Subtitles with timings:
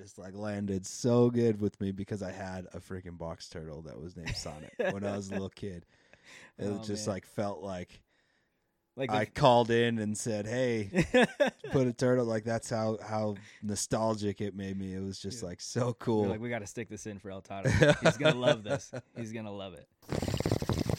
[0.00, 4.00] just like landed so good with me because I had a freaking box turtle that
[4.00, 5.84] was named Sonic when I was a little kid.
[6.58, 7.14] It Oh, just man.
[7.14, 8.02] like felt like
[8.96, 11.06] Like I if- called in and said, "Hey,
[11.70, 14.92] put a turtle." Like that's how how nostalgic it made me.
[14.92, 15.48] It was just Yeah.
[15.48, 16.26] like so We're cool.
[16.28, 17.70] like we got to stick this in for El Toddo.
[18.04, 18.92] He's gonna love this.
[19.16, 20.98] He's gonna love it.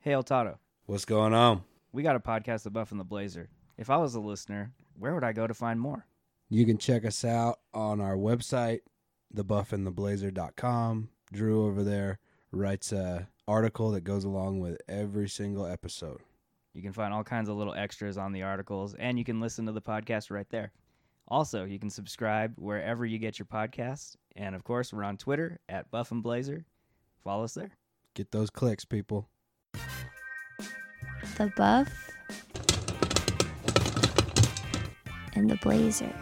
[0.00, 0.56] Hey El Toddo,
[0.86, 1.62] What's going on?
[1.92, 3.48] we got a podcast, The Buff and the Blazer.
[3.78, 6.04] If I was a listener, where would I go to find more?
[6.50, 8.80] You can check us out on our website,
[9.36, 11.08] thebuffandtheblazer.com.
[11.32, 12.18] Drew over there
[12.50, 16.20] writes a article that goes along with every single episode.
[16.74, 19.66] You can find all kinds of little extras on the articles, and you can listen
[19.66, 20.72] to the podcast right there.
[21.28, 25.60] Also, you can subscribe wherever you get your podcasts, and of course, we're on Twitter
[25.68, 26.64] at Buff and Blazer.
[27.22, 27.70] Follow us there.
[28.14, 29.28] Get those clicks, people.
[31.36, 32.17] the buff
[35.38, 36.12] and the blazer.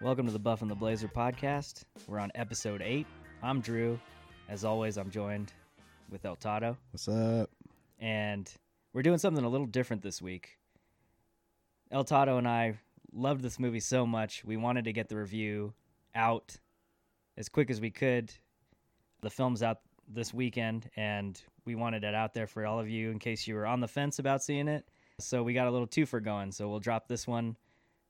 [0.00, 1.84] Welcome to the Buff and the Blazer podcast.
[2.08, 3.06] We're on episode eight.
[3.42, 3.98] I'm Drew.
[4.48, 5.52] As always, I'm joined
[6.10, 7.48] with El Toddo, What's up?
[7.98, 8.50] and
[8.92, 10.58] we're doing something a little different this week.
[11.90, 12.78] El Toddo and I
[13.12, 15.72] loved this movie so much, we wanted to get the review
[16.14, 16.56] out
[17.36, 18.32] as quick as we could.
[19.20, 23.10] The film's out this weekend, and we wanted it out there for all of you
[23.10, 24.86] in case you were on the fence about seeing it.
[25.20, 26.50] So we got a little twofer going.
[26.52, 27.56] So we'll drop this one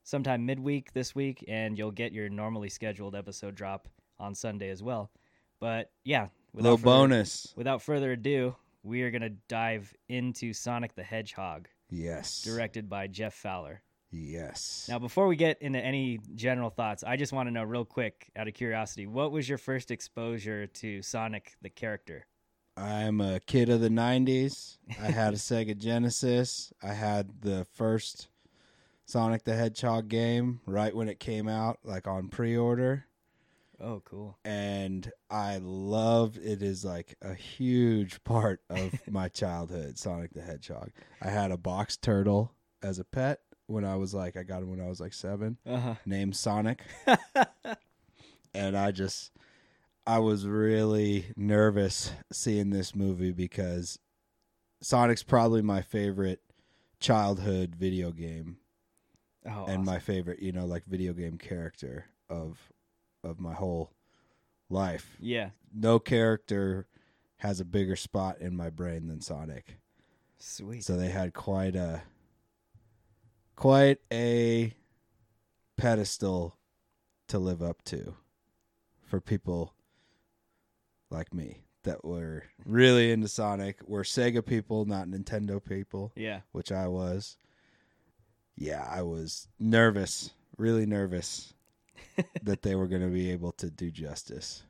[0.03, 3.87] sometime midweek this week, and you'll get your normally scheduled episode drop
[4.19, 5.11] on Sunday as well.
[5.59, 7.53] But yeah, Little further- bonus.
[7.55, 12.41] Without further ado, we are going to dive into Sonic the Hedgehog, Yes.
[12.41, 13.81] directed by Jeff Fowler.
[14.13, 14.85] Yes.
[14.89, 18.29] Now, before we get into any general thoughts, I just want to know real quick,
[18.35, 22.27] out of curiosity, what was your first exposure to Sonic the character?
[22.77, 24.77] I'm a kid of the 90s.
[25.01, 26.71] I had a Sega Genesis.
[26.81, 28.27] I had the first
[29.05, 33.05] Sonic the Hedgehog game right when it came out, like on pre order.
[33.81, 34.37] Oh, cool.
[34.45, 40.91] And I loved it is like a huge part of my childhood, Sonic the Hedgehog.
[41.21, 44.69] I had a box turtle as a pet when I was like I got him
[44.69, 45.95] when I was like seven, uh-huh.
[46.05, 46.83] named Sonic.
[48.53, 49.31] and I just
[50.05, 53.99] I was really nervous seeing this movie because
[54.81, 56.41] Sonic's probably my favorite
[56.99, 58.57] childhood video game
[59.45, 59.85] oh, and awesome.
[59.85, 62.71] my favorite, you know, like video game character of
[63.23, 63.91] of my whole
[64.69, 65.15] life.
[65.19, 66.87] yeah, No character
[67.37, 69.77] has a bigger spot in my brain than Sonic.
[70.39, 70.83] sweet.
[70.83, 72.03] So they had quite a
[73.55, 74.73] quite a
[75.77, 76.57] pedestal
[77.27, 78.15] to live up to
[79.05, 79.73] for people
[81.09, 83.79] like me that were really into Sonic.
[83.85, 87.37] We're Sega people, not Nintendo people, yeah, which I was.
[88.55, 91.53] Yeah, I was nervous, really nervous
[92.43, 94.63] that they were going to be able to do justice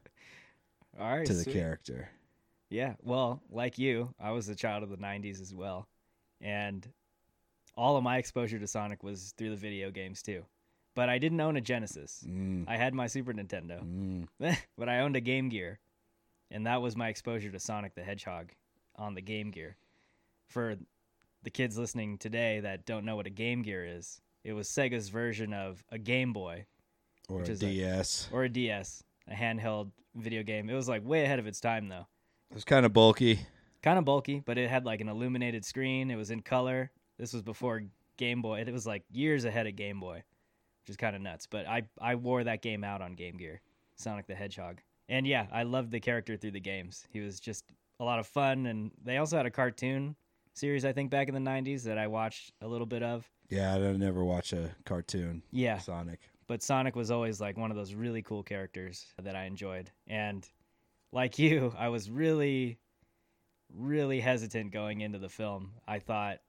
[1.00, 1.26] all right.
[1.26, 1.54] to the sweet.
[1.54, 2.10] character.
[2.70, 5.88] Yeah, well, like you, I was a child of the 90s as well.
[6.42, 6.88] And
[7.76, 10.44] all of my exposure to Sonic was through the video games too.
[10.96, 12.24] But I didn't own a Genesis.
[12.28, 14.28] Mm, I had my Super Nintendo, mm.
[14.78, 15.80] but I owned a Game Gear.
[16.52, 18.52] And that was my exposure to Sonic the Hedgehog
[18.96, 19.76] on the Game Gear.
[20.50, 20.76] For
[21.42, 25.10] the kids listening today that don't know what a Game Gear is, it was Sega's
[25.10, 26.66] version of a Game Boy
[27.28, 28.30] Or a is a- DS.
[28.32, 30.70] or a DS, a handheld video game.
[30.70, 32.06] It was like way ahead of its time though.
[32.52, 33.40] It was kind of bulky.
[33.82, 36.12] kind of bulky, but it had like an illuminated screen.
[36.12, 36.92] It was in color.
[37.24, 37.84] This was before
[38.18, 38.60] Game Boy.
[38.60, 40.16] It was like years ahead of Game Boy,
[40.82, 41.48] which is kind of nuts.
[41.48, 43.62] But I I wore that game out on Game Gear,
[43.96, 47.08] Sonic the Hedgehog, and yeah, I loved the character through the games.
[47.14, 47.64] He was just
[48.02, 50.18] a lot of fun, and they also had a cartoon
[50.54, 53.26] series I think back in the '90s that I watched a little bit of.
[53.50, 55.44] Yeah, I don't never watch a cartoon.
[55.50, 56.20] Yeah, Sonic.
[56.48, 59.90] but Sonic was always like one of those really cool characters that I enjoyed.
[60.08, 60.46] And
[61.14, 62.80] like you, I was really
[63.74, 65.72] really hesitant going into the film.
[65.88, 66.40] I thought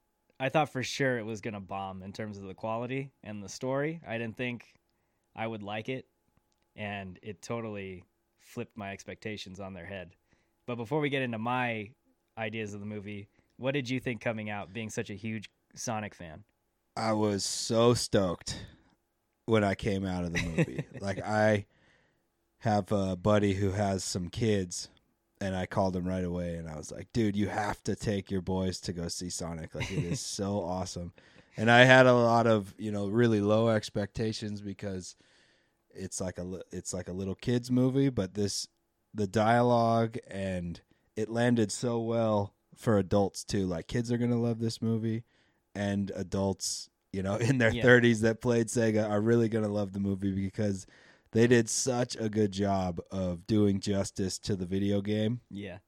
[0.44, 3.42] I thought for sure it was going to bomb in terms of the quality and
[3.42, 4.02] the story.
[4.06, 4.74] I didn't think
[5.34, 6.04] I would like it
[6.76, 8.04] and it totally
[8.40, 10.10] flipped my expectations on their head.
[10.66, 11.92] But before we get into my
[12.36, 13.26] ideas of the movie,
[13.56, 16.44] what did you think coming out being such a huge Sonic fan?
[16.94, 18.66] I was so stoked
[19.46, 20.84] when I came out of the movie.
[21.00, 21.64] like I
[22.58, 24.90] have a buddy who has some kids
[25.40, 28.30] and I called him right away and I was like, "Dude, you have to take
[28.30, 29.74] your boys to go see Sonic.
[29.74, 31.12] Like it is so awesome."
[31.56, 35.16] and I had a lot of you know really low expectations because
[35.90, 38.66] it's like a it's like a little kids movie, but this
[39.12, 40.80] the dialogue and
[41.16, 43.66] it landed so well for adults too.
[43.66, 45.24] Like kids are gonna love this movie,
[45.74, 47.82] and adults you know in their Yeah.
[47.82, 50.86] thirties that played Sega are really gonna love the movie because
[51.34, 55.78] they did such a good job of doing justice to the video game yeah.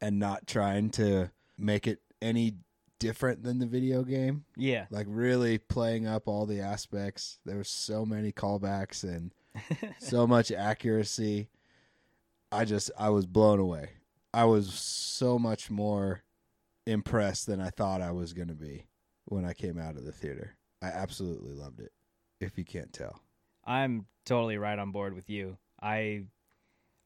[0.00, 2.54] and not trying to make it any
[2.98, 4.86] different than the video game Yeah.
[4.90, 7.38] like really playing up all the aspects.
[7.46, 9.32] There were so many callbacks and
[9.98, 11.48] so much accuracy.
[12.50, 13.90] I just I was blown away.
[14.34, 16.22] I was so much more
[16.86, 18.86] impressed than I thought I was going to be
[19.26, 20.56] when I came out of the theater.
[20.82, 21.92] I absolutely loved it.
[22.40, 23.20] If you can't tell.
[23.68, 25.58] I'm totally right on board with you.
[25.80, 26.24] I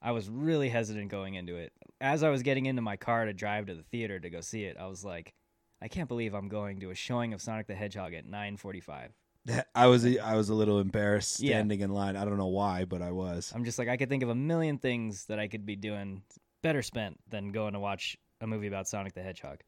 [0.01, 1.73] I was really hesitant going into it.
[2.01, 4.65] As I was getting into my car to drive to the theater to go see
[4.65, 5.35] it, I was like,
[5.81, 9.09] I can't believe I'm going to a showing of Sonic the Hedgehog at 9:45.
[9.75, 11.57] I was I was a little embarrassed Yeah.
[11.57, 12.17] standing in line.
[12.17, 13.53] I don't know why, but I was.
[13.55, 16.23] I'm just like I could think of a million things that I could be doing
[16.63, 19.61] better spent than going to watch a movie about Sonic the Hedgehog.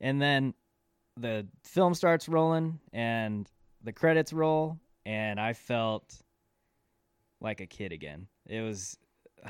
[0.00, 0.54] And then
[1.16, 3.48] the film starts rolling and
[3.82, 6.22] the credits roll and I felt
[7.40, 8.26] like a kid again.
[8.46, 8.98] It was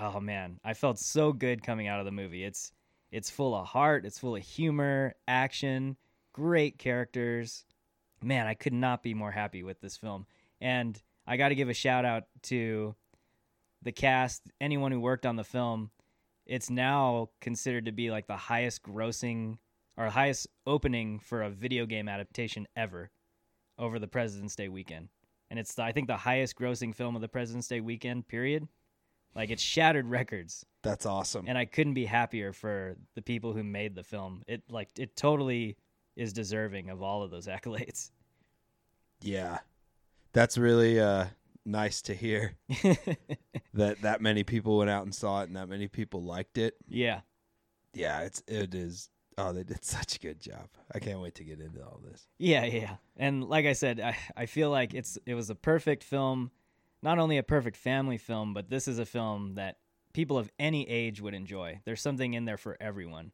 [0.00, 2.44] oh man, I felt so good coming out of the movie.
[2.44, 2.70] It's
[3.10, 5.96] it's full of heart, it's full of humor, action,
[6.32, 7.64] great characters.
[8.22, 10.26] Man, I could not be more happy with this film.
[10.60, 12.94] And I got to give a shout out to
[13.82, 15.90] the cast, anyone who worked on the film.
[16.46, 19.58] It's now considered to be like the highest grossing
[19.96, 23.10] or highest opening for a video game adaptation ever
[23.76, 25.08] over the President's Day weekend.
[25.50, 28.69] And it's, the, I think, the highest grossing film of the President's Day weekend, period.
[29.35, 30.65] Like, it shattered records.
[30.83, 31.47] That's awesome.
[31.49, 34.43] And I couldn't be happier for the people who made the film.
[34.47, 35.77] It, like, it totally
[36.17, 38.11] is deserving of all of those accolades.
[39.21, 39.59] yeah.
[40.35, 41.25] That's really uh
[41.65, 42.55] nice to hear
[43.75, 46.75] that that many people went out and saw it and that many people liked it.
[46.87, 47.21] yeah.
[47.94, 49.09] yeah, it's it is.
[49.38, 50.69] Oh, they did such a good job.
[50.93, 52.26] I can't wait to get into all this.
[52.38, 52.96] Yeah, yeah.
[53.17, 56.50] And like I said, I, I feel like it's it was a perfect film,
[57.02, 59.76] not only a perfect family film, but this is a film that
[60.12, 61.81] people of any age would enjoy.
[61.85, 63.31] There's something in there for everyone.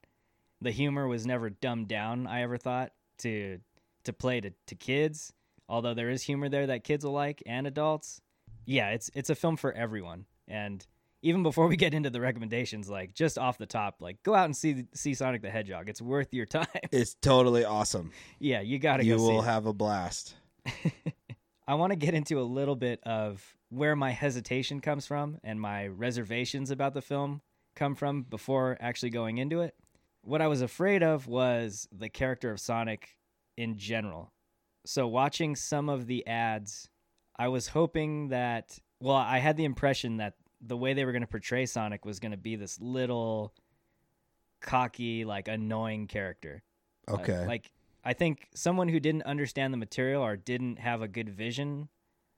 [0.60, 3.58] The humor was never dumbed down, I ever thought, to
[4.04, 5.32] to play to, to kids.
[5.66, 8.20] Although there is humor there that kids will like and adults.
[8.66, 10.26] Yeah, it's it's a film for everyone.
[10.46, 10.86] And
[11.24, 14.44] even before we get into the recommendations, like just off the top, like go out
[14.44, 15.88] and see see Sonic the Hedgehog.
[15.88, 16.66] It's worth your time.
[16.92, 18.12] It's totally awesome.
[18.38, 20.36] yeah, you gotta You go see You will have a blast.
[21.66, 25.58] I want to get into a little bit of where my hesitation comes from and
[25.58, 27.40] my reservations about the film
[27.74, 29.74] come from before actually going into it.
[30.22, 33.16] What I was afraid of was the character of Sonic
[33.56, 34.30] in general.
[34.84, 36.90] So, watching some of the ads,
[37.38, 40.34] I was hoping that, well, I had the impression that
[40.66, 43.52] the way they were going to portray Sonic was going to be this little
[44.60, 46.62] cocky, like annoying character.
[47.08, 47.46] Uh, Okay.
[47.46, 47.70] like
[48.04, 51.88] I think someone who didn't understand the material or didn't have a good vision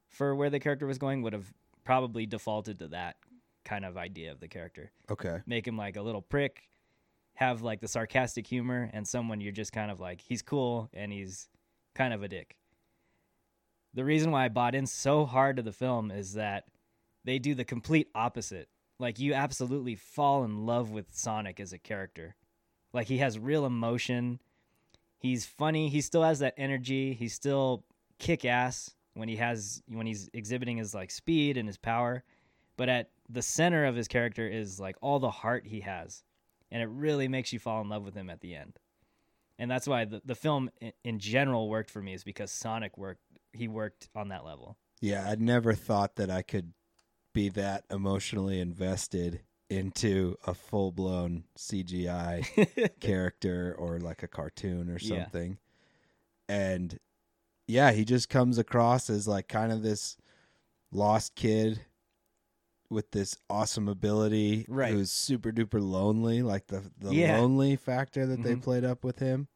[0.09, 1.53] for where the character was going would have
[1.85, 3.17] probably defaulted to that
[3.65, 4.91] kind of idea of the character.
[5.11, 5.41] okay.
[5.47, 6.69] Make him like a little prick,
[7.35, 11.13] have like the sarcastic humor, and someone you're just kind of like he's cool and
[11.13, 11.49] he's
[11.95, 12.57] kind of a dick.
[13.95, 16.65] The reason why I bought in so hard to the film is that
[17.27, 18.69] they do the complete opposite.
[18.99, 22.37] Like you absolutely fall in love with Sonic as a character.
[22.95, 24.41] Like he has real emotion.
[25.19, 25.91] He's funny.
[25.91, 27.13] He still has that energy.
[27.13, 27.85] He's still
[28.19, 32.23] kick ass when he has when he's exhibiting his like speed and his power.
[32.77, 36.23] But at the center of his character is like all the heart he has.
[36.71, 38.79] And it really makes you fall in love with him at the end.
[39.59, 42.97] And that's why the, the film in, in general worked for me is because Sonic
[42.97, 44.77] worked he worked on that level.
[45.01, 46.73] Yeah, I'd never thought that I could
[47.37, 54.99] be that emotionally invested into a full blown CGI character or like a cartoon or
[54.99, 55.25] Yeah.
[55.25, 55.59] something.
[56.49, 56.99] And
[57.69, 60.17] yeah, he just comes across as like kind of this
[60.91, 61.81] lost kid
[62.89, 64.93] with this awesome ability Right.
[64.95, 67.37] who's super duper lonely like the the Yeah.
[67.37, 68.63] lonely factor that they Mhm.
[68.63, 69.49] played up with him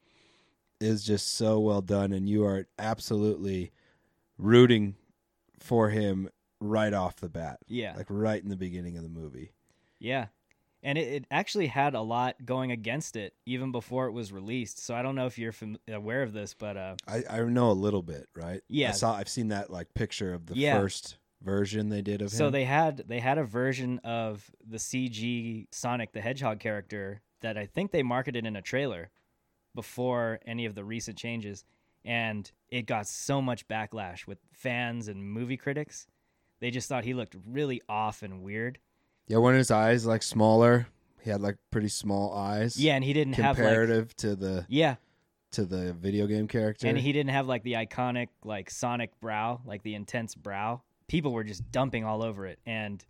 [0.81, 3.71] is just so well done and you are absolutely
[4.37, 4.97] rooting
[5.59, 6.29] for him
[6.61, 7.95] right off the bat yeah.
[7.97, 9.53] like right in the beginning of the movie
[9.99, 10.27] Yeah.
[10.83, 14.79] And it, it actually had a lot going against it even before it was released.
[14.83, 17.71] So I don't know if you're fam- aware of this, but uh, I, I know
[17.71, 18.63] a little bit, right?
[18.67, 18.89] Yeah.
[18.89, 19.15] I saw.
[19.15, 20.81] I've seen that like picture of the Yeah.
[20.81, 22.53] first version they did of so him.
[22.53, 27.67] they had they had a version of the CG Sonic the Hedgehog character that I
[27.67, 29.11] think they marketed in a trailer
[29.75, 31.65] before any of the recent changes.
[32.07, 36.07] and it got so much backlash with fans and movie critics.
[36.61, 38.79] They just thought he looked really off and weird.
[39.27, 40.87] Yeah, when his eyes like smaller,
[41.23, 42.77] he had like pretty small eyes.
[42.77, 44.97] Yeah, and he didn't have like comparative to the yeah,
[45.53, 46.87] to the video game character.
[46.87, 50.83] and he didn't have like the iconic like Sonic brow, like the intense brow.
[51.09, 52.59] People were just dumping all over it.
[52.67, 53.05] And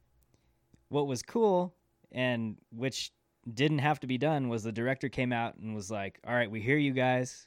[0.88, 1.75] what was cool
[2.12, 3.12] and which
[3.52, 6.50] didn't have to be done was the director came out and was like, "All right,
[6.50, 7.47] we hear you guys.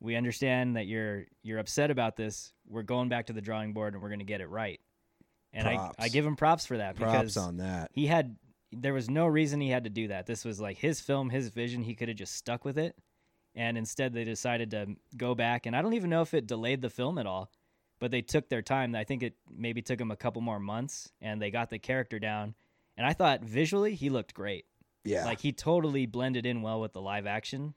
[0.00, 2.52] We understand that you're you're upset about this.
[2.68, 4.80] We're going back to the drawing board and we're going to get it right."
[5.54, 5.94] And I Props.
[5.98, 7.90] I give him props for that props because on that.
[7.92, 8.36] he had
[8.72, 10.26] there was no reason he had to do that.
[10.26, 11.82] This was like his film, his vision.
[11.82, 12.96] He could have just stuck with it.
[13.54, 16.82] And instead they decided to go back and I don't even know if it delayed
[16.82, 17.52] the film at all,
[18.00, 18.96] but they took their time.
[18.96, 22.18] I think it maybe took them a couple more months and they got the character
[22.18, 22.54] down.
[22.96, 24.64] And I thought visually he looked great.
[25.04, 27.74] Yeah, Like he totally blended in well with the live action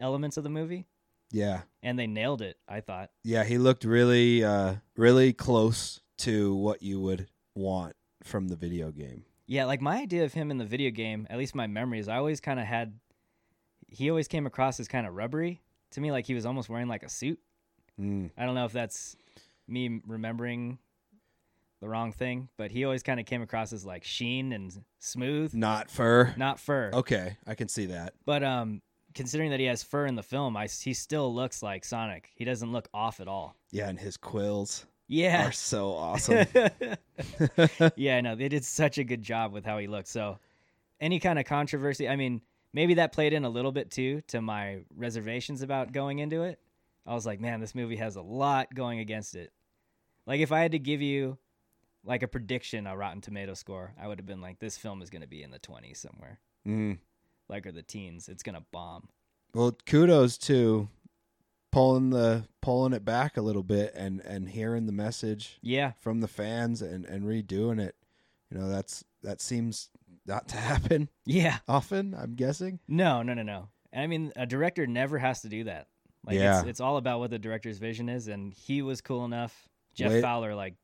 [0.00, 0.86] elements of the movie
[1.32, 3.10] yeah, and they nailed it, I thought.
[3.24, 3.44] yeah.
[3.44, 9.24] He looked really, uh, really close to what you would want from the video game.
[9.46, 12.16] Yeah, like my idea of him in the video game, at least my memories, I
[12.16, 12.98] always kind of had.
[13.88, 16.88] He always came across as kind of rubbery to me, like he was almost wearing
[16.88, 17.38] like a suit.
[18.00, 18.30] Mm.
[18.36, 19.16] I don't know if that's
[19.68, 20.78] me remembering
[21.80, 25.54] the wrong thing, but he always kind of came across as like sheen and smooth,
[25.54, 26.34] Not fur.
[26.36, 26.90] not fur.
[26.92, 28.14] Okay, I can see that.
[28.24, 28.82] But um,
[29.14, 32.30] considering that he has fur in the film, I he still looks like Sonic.
[32.34, 33.54] He doesn't look off at all.
[33.70, 36.46] Yeah, and his quills Yeah, are so awesome.
[37.96, 40.08] yeah, no, they did such a good job with how he looked.
[40.08, 40.38] So,
[41.00, 42.40] any kind of controversy, I mean,
[42.72, 46.58] maybe that played in a little bit too to my reservations about going into it.
[47.06, 49.52] I was like, man, this movie has a lot going against it.
[50.26, 51.38] Like, if I had to give you
[52.04, 55.10] like a prediction, a Rotten Tomato score, I would have been like, this film is
[55.10, 56.98] going to be in the 20s somewhere, mm.
[57.48, 58.28] like, or the teens.
[58.28, 59.08] It's going to bomb.
[59.54, 60.88] Well, kudos to
[61.76, 65.92] pulling the pulling it back a little bit and and hearing the message Yeah.
[66.00, 67.94] from the fans and and redoing it.
[68.50, 69.90] You know, that's that seems
[70.26, 71.58] not to happen Yeah.
[71.68, 72.14] often.
[72.14, 72.78] I'm guessing.
[72.88, 73.68] No, no, no, no.
[73.92, 75.88] And I mean, a director never has to do that.
[76.24, 76.60] Like, Yeah.
[76.60, 79.68] it's, it's all about what the director's vision is, and he was cool enough.
[79.94, 80.74] Jeff Wait- Fowler, like,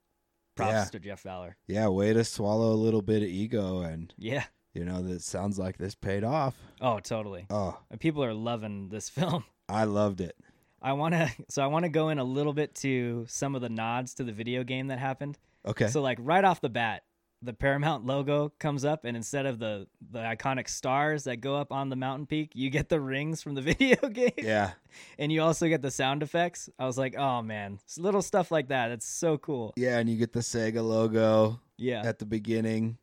[0.56, 0.84] props Yeah.
[0.84, 1.56] to Jeff Fowler.
[1.66, 4.44] Yeah, way to swallow a little bit of ego, and Yeah.
[4.74, 6.56] you know that sounds like this paid off.
[6.80, 7.46] Oh, totally.
[7.50, 9.44] Oh, And people are loving this film.
[9.68, 10.36] I loved it.
[10.82, 13.60] I want to, so I want to go in a little bit to some of
[13.62, 15.38] the nods to the video game that happened.
[15.66, 15.86] Okay.
[15.88, 17.04] So, like, right off the bat,
[17.40, 21.72] the Paramount logo comes up, and instead of the the iconic stars that go up
[21.72, 24.30] on the mountain peak, you get the rings from the video game.
[24.38, 24.72] yeah,
[25.18, 26.68] and you also get the sound effects.
[26.78, 28.90] I was like, oh man, s- little stuff like that.
[28.92, 29.72] It's so cool.
[29.76, 32.98] yeah, and you get the Sega logo Yeah, at the beginning.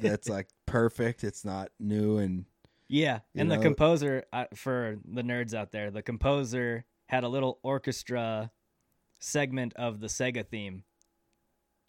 [0.00, 1.22] That's like perfect.
[1.24, 2.44] It's not new and
[2.88, 3.20] yeah.
[3.34, 8.50] And the composer, uh, for the nerds out there, the composer had a little orchestra
[9.18, 10.84] segment of the Sega theme,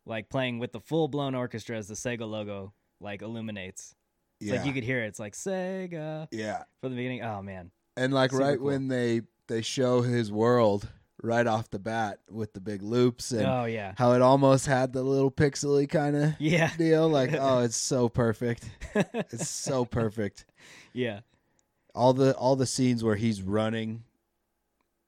[0.06, 3.96] like playing with the full blown orchestra as the Sega logo like illuminates.
[4.40, 5.08] It's yeah, like you could hear it.
[5.08, 6.64] It's like Sega yeah.
[6.82, 7.22] from the beginning.
[7.22, 8.68] Oh man, And like Super right cool.
[8.68, 10.90] when they they show his world
[11.22, 14.92] right off the bat with the big loops and oh yeah, how it almost had
[14.92, 17.08] the little pixely kind of yeah, deal.
[17.08, 18.68] Like, oh, it's so perfect.
[18.96, 20.46] It's so perfect.
[20.94, 21.20] yeah,
[21.94, 24.04] All the all the scenes where he's running,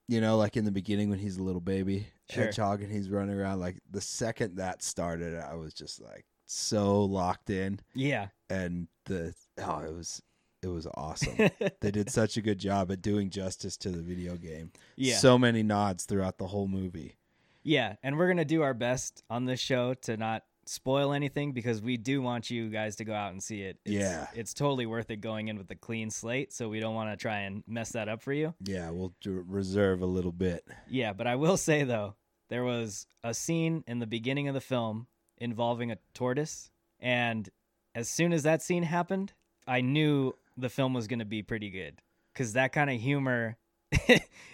[0.08, 2.44] you know, like in the beginning when he's a little baby Sure.
[2.44, 3.60] hedgehog and he's running around.
[3.60, 8.28] Like the second that started, I was just like so locked in, yeah.
[8.48, 10.22] and the oh, it was
[10.62, 11.36] it was awesome.
[11.80, 14.72] they did such a good job at doing justice to the video game.
[14.96, 15.16] yeah.
[15.16, 17.16] So many nods throughout the whole movie.
[17.62, 21.80] Yeah, and we're gonna do our best on this show to not spoil anything because
[21.82, 23.78] we do want you guys to go out and see it.
[23.84, 24.26] It's, Yeah.
[24.34, 27.16] it's totally worth it going in with a clean slate, so we don't want to
[27.16, 28.54] try and mess that up for you.
[28.64, 30.64] Yeah, we'll reserve a little bit.
[30.88, 32.14] Yeah, but I will say though,
[32.50, 35.06] there was a scene in the beginning of the film
[35.38, 37.48] involving a tortoise, and
[37.94, 39.32] as soon as that scene happened,
[39.66, 42.00] I knew the film was gonna be pretty good
[42.32, 43.56] because that kind of humor.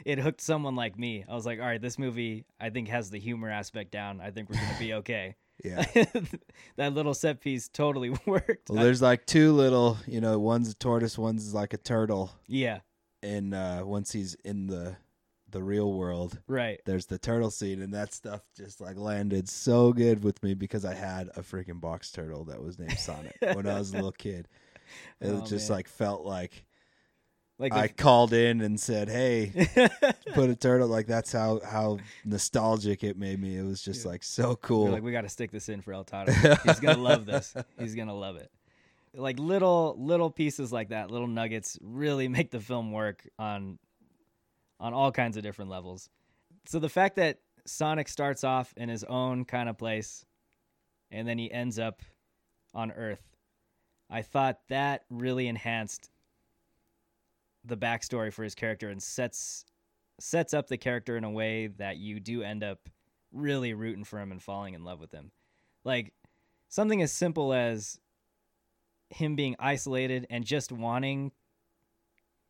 [0.04, 1.24] it hooked someone like me.
[1.26, 4.20] I was like, all right, this movie I think has the humor aspect down.
[4.20, 5.34] I think we're gonna be okay.
[5.64, 5.84] Yeah.
[6.76, 8.70] that little set piece totally worked.
[8.70, 12.32] Well, there's like two little, you know, one's a tortoise, one's like a turtle.
[12.46, 12.80] yeah,
[13.22, 14.96] And uh, once he's in the
[15.52, 16.80] the real world, right.
[16.86, 20.84] there's the turtle scene, and that stuff just like landed so good with me because
[20.84, 24.12] I had a freaking box turtle that was named Sonic when I was a little
[24.12, 24.46] kid.
[25.20, 25.78] It Oh, just man.
[25.78, 26.64] like felt like
[27.60, 29.52] Like I called in and said, "Hey,
[30.34, 33.56] put a turtle." Like that's how how nostalgic it made me.
[33.58, 34.12] It was just Yeah.
[34.12, 34.88] like so cool.
[34.90, 36.32] like, we got to stick this in for El Toddo.
[36.64, 37.54] He's gonna love this.
[37.78, 38.50] He's gonna love it.
[39.12, 43.78] Like little little pieces like that, little nuggets, really make the film work on
[44.78, 46.08] on all kinds of different levels.
[46.66, 50.24] So the fact that Sonic starts off in his own kind of place
[51.10, 52.00] and then he ends up
[52.72, 53.22] on Earth,
[54.08, 56.09] I thought that really enhanced
[57.64, 59.64] the backstory for his character and sets
[60.18, 62.88] sets up the character in a way that you do end up
[63.32, 65.30] really rooting for him and falling in love with him.
[65.84, 66.12] Like
[66.68, 67.98] something as simple as
[69.08, 71.32] him being isolated and just wanting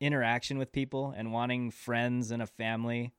[0.00, 3.12] interaction with people and wanting friends and a family.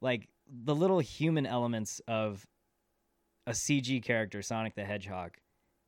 [0.00, 2.46] Like the little human elements of
[3.46, 5.32] a CG character, Sonic the Hedgehog.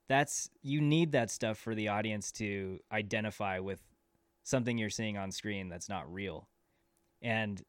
[0.08, 3.80] That's you need that stuff for the audience to identify with
[4.48, 6.48] something you're seeing on screen that's not real.
[7.22, 7.60] And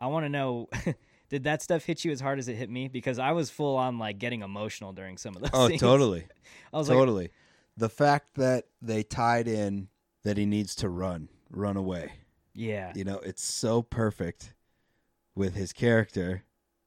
[0.00, 0.68] I want to know
[1.28, 3.76] did that stuff hit you as hard as it hit me because I was full
[3.76, 5.80] on like getting emotional during some of those Oh, scenes.
[5.80, 6.26] totally.
[6.72, 7.30] I was like totally.
[7.76, 9.88] the fact that they tied in
[10.24, 12.12] that he needs to run, run away.
[12.54, 12.92] yeah.
[12.94, 14.54] You know, it's so perfect
[15.34, 16.44] with his character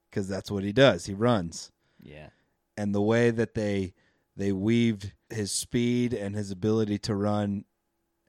[0.09, 1.05] because that's what he does.
[1.05, 1.71] He runs.
[2.01, 2.29] Yeah.
[2.77, 3.93] and the way that they
[4.38, 7.65] they weaved his speed and his ability to run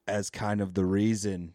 [0.06, 1.54] as kind of the reason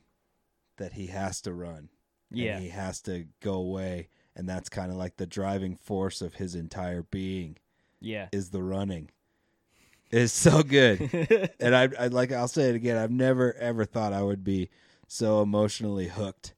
[0.77, 1.89] that he has to run.
[2.29, 2.60] and Yeah.
[2.60, 6.55] he has to go away and that's kind of like the driving force of his
[6.55, 7.58] entire being
[8.00, 8.29] Yeah.
[8.31, 9.10] is the running.
[10.12, 11.53] It's so good.
[11.60, 12.98] and I I like I'll say it again.
[12.98, 14.70] I've never ever thought I would be
[15.08, 16.53] so emotionally hooked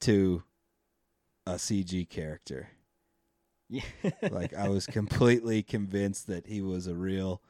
[0.00, 0.42] to
[1.46, 2.70] a CG character
[3.68, 3.82] yeah.
[4.30, 7.42] like I was completely convinced that he was a real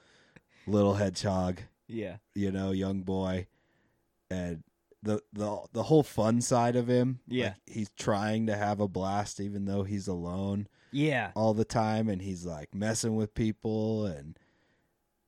[0.66, 2.16] little hedgehog, yeah.
[2.34, 3.46] you know, young boy,
[4.30, 4.62] and
[5.02, 7.20] the the the whole fun side of him.
[7.28, 7.44] Yeah.
[7.48, 11.30] like, he's trying to have a blast even though he's alone Yeah.
[11.36, 14.38] all the time, and he's like messing with people, and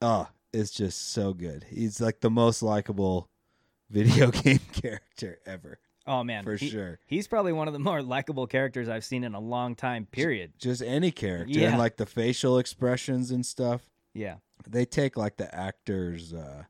[0.03, 1.65] oh, it's just so good.
[1.69, 3.29] He's like the most likable
[3.91, 6.43] video game character ever, Oh man.
[6.45, 6.99] for He- sure.
[7.07, 10.53] He's probably one of the more likable characters I've seen in a long time, period.
[10.59, 11.69] Just any character, Yeah.
[11.71, 13.83] and like the facial expressions and stuff.
[14.15, 14.37] Yeah.
[14.69, 16.65] they take like the actors uh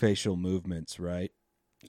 [0.00, 1.30] facial movements right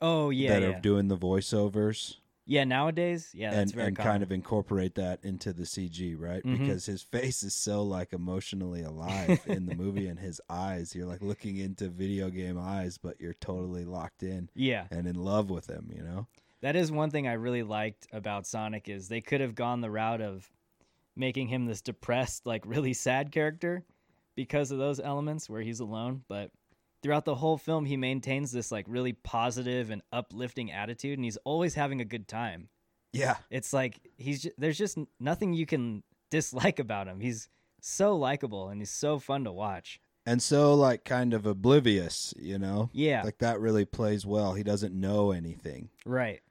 [0.02, 0.50] Oh yeah.
[0.52, 0.68] that yeah.
[0.78, 4.12] are doing the voiceovers yeah, nowadays, yeah, that's and and common.
[4.12, 6.60] kind of incorporate that into the cg right Mhm.
[6.60, 11.06] because his face is so like emotionally alive in the movie and his eyes you're
[11.06, 14.86] like looking into video game eyes but you're totally locked in Yeah.
[14.92, 16.28] and in love with him you know
[16.62, 19.92] That is one thing I really liked about Sonic is they could have gone the
[19.92, 20.50] route of
[21.16, 23.84] making him this depressed, like really sad character
[24.36, 26.52] because of those elements where he's alone, but
[27.04, 31.38] throughout the whole film he maintains this like really positive and uplifting attitude and he's
[31.38, 32.70] always having a good time.
[33.14, 37.20] yeah It's like he's ju- there's just nothing you can dislike about him.
[37.20, 37.50] He's
[37.82, 40.00] so likable and he's so fun to watch.
[40.26, 43.24] and so like kind of oblivious you know Yeah.
[43.24, 46.42] like that really plays well he doesn't know anything right.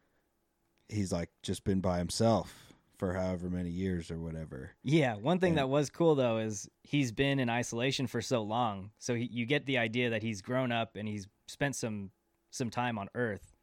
[0.89, 2.70] he's like just been by himself
[3.01, 4.73] for however many years or whatever.
[4.83, 8.43] Yeah, one thing And- that was cool though is he's been in isolation for so
[8.43, 12.11] long, so he, you get the idea that he's grown up and he's spent some
[12.51, 13.55] some time on Earth.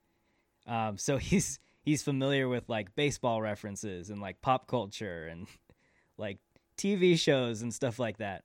[0.66, 5.46] Um, so he's he's familiar with like baseball references and like pop culture and
[6.18, 6.40] like
[6.76, 8.44] TV shows and stuff like that.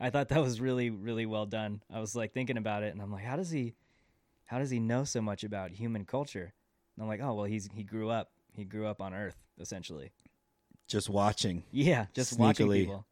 [0.00, 1.82] I thought that was really really well done.
[1.92, 3.74] I was like thinking about it and I'm like, how does he
[4.46, 6.54] how does he know so much about human culture?
[6.96, 10.12] And I'm like, oh well, he's he grew up he grew up on Earth essentially.
[10.90, 11.62] Just watching.
[11.70, 12.80] Yeah, just watching Sneakily.
[12.80, 13.06] people.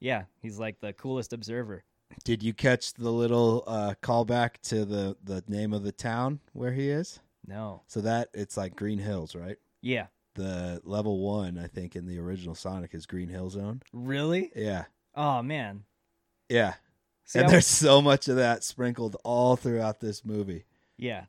[0.00, 1.84] Yeah, he's like the coolest observer.
[2.24, 6.72] Did you catch the little uh, callback to the the name of the town where
[6.72, 7.20] he is?
[7.46, 7.82] No.
[7.86, 9.56] So that it's like Green Hills, right?
[9.80, 10.06] Yeah.
[10.34, 13.82] The level one, I think, in the original Sonic is Green Hill Zone.
[13.92, 14.50] Really?
[14.56, 15.84] Yeah, Oh man.
[16.48, 16.74] yeah.
[17.24, 20.64] See, and there's so much of that sprinkled all throughout this movie.
[20.96, 21.24] yeah.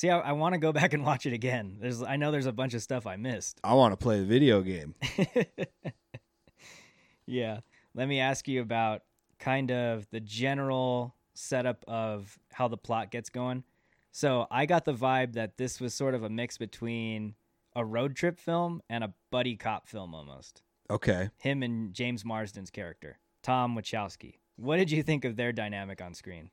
[0.00, 1.76] See, I, I want to go back and watch it again.
[1.78, 3.60] There's, I know there's a bunch of stuff I missed.
[3.62, 4.94] I want to play the video game.
[7.26, 7.60] yeah.
[7.94, 9.02] Let me ask you about
[9.38, 13.62] kind of the general setup of how the plot gets going.
[14.10, 17.34] So I got the vibe that this was sort of a mix between
[17.76, 20.62] a road trip film and a buddy cop film almost.
[20.88, 21.28] Okay.
[21.36, 24.36] him and James Marsden's character, Tom Wachowski.
[24.56, 26.48] What did you think of their dynamic on screen?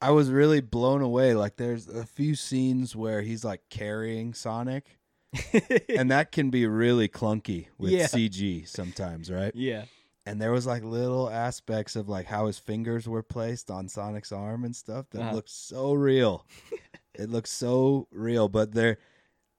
[0.00, 1.34] I was really blown away.
[1.34, 4.98] Like, there's a few scenes where he's like carrying Sonic,
[5.88, 8.06] and that can be really clunky with Yeah.
[8.06, 9.52] CG sometimes, right?
[9.54, 9.84] yeah.
[10.26, 14.30] and there was like little aspects of like how his fingers were placed on Sonic's
[14.32, 15.34] arm and stuff that Uh-huh.
[15.36, 16.46] looked so real.
[17.14, 18.98] it looks so real, but there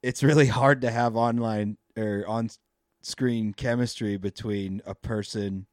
[0.01, 2.49] it's really hard to have online or on
[3.01, 5.65] screen chemistry between a person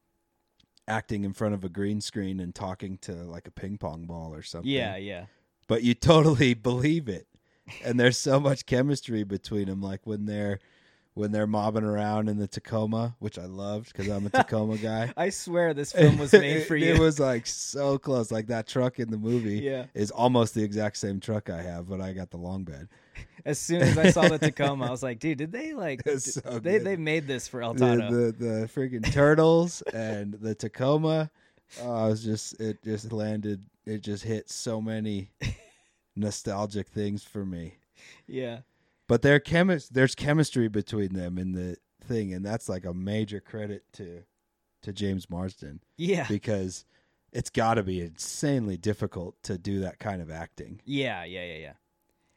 [0.88, 4.34] acting in front of a green screen and talking to like a ping pong ball
[4.34, 4.70] or something.
[4.70, 5.26] Yeah, yeah.
[5.66, 7.26] But you totally believe it.
[7.84, 9.80] and there's so much chemistry between them.
[9.82, 10.60] Like when they're
[11.16, 15.12] when they're mobbing around in the Tacoma, which I loved because I'm a Tacoma guy.
[15.16, 16.92] I swear this film was made for you.
[16.94, 18.30] It was like so close.
[18.30, 19.86] Like that truck in the movie Yeah.
[19.94, 22.88] is almost the exact same truck I have, but I got the long bed.
[23.46, 26.58] As soon as I saw the Tacoma, I was like, dude, did they like so
[26.58, 26.84] they good.
[26.84, 28.10] they made this for El The, Tano.
[28.10, 31.30] the the freaking turtles and the Tacoma.
[31.80, 33.64] Oh, I was just it just landed.
[33.86, 35.30] It just hit so many
[36.14, 37.74] nostalgic things for me.
[38.26, 38.58] yeah.
[39.08, 43.40] But there chemis- there's chemistry between them in the thing, and that's like a major
[43.40, 44.22] credit to
[44.82, 46.26] to James Marsden Yeah.
[46.28, 46.84] because
[47.32, 50.80] it's got to be insanely difficult to do that kind of acting.
[50.84, 51.72] Yeah, yeah, yeah, yeah.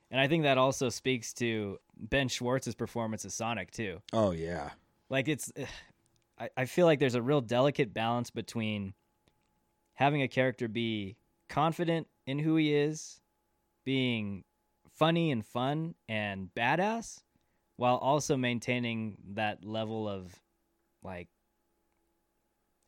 [0.10, 4.02] And I think that also speaks to Ben Schwartz's performance as Sonic too.
[4.14, 4.72] Oh yeah,
[5.10, 5.52] Like it's
[6.40, 8.94] I, I feel like there's a real delicate balance between
[9.94, 11.18] having a character be
[11.50, 13.20] confident in who he is,
[13.84, 14.44] being
[15.00, 17.24] funny and fun and badass,
[17.78, 20.36] while also maintaining that level of
[21.02, 21.30] like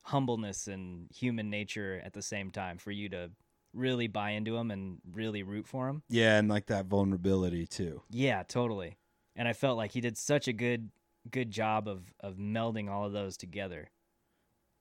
[0.04, 3.32] humbleness and human nature at the same time for you to
[3.74, 6.04] really buy into him and really root for him.
[6.10, 8.02] yeah, and like that vulnerability too.
[8.10, 8.97] Yeah, totally.
[9.36, 10.89] And I felt like he did such a good
[11.30, 13.89] good job of of melding all of those together.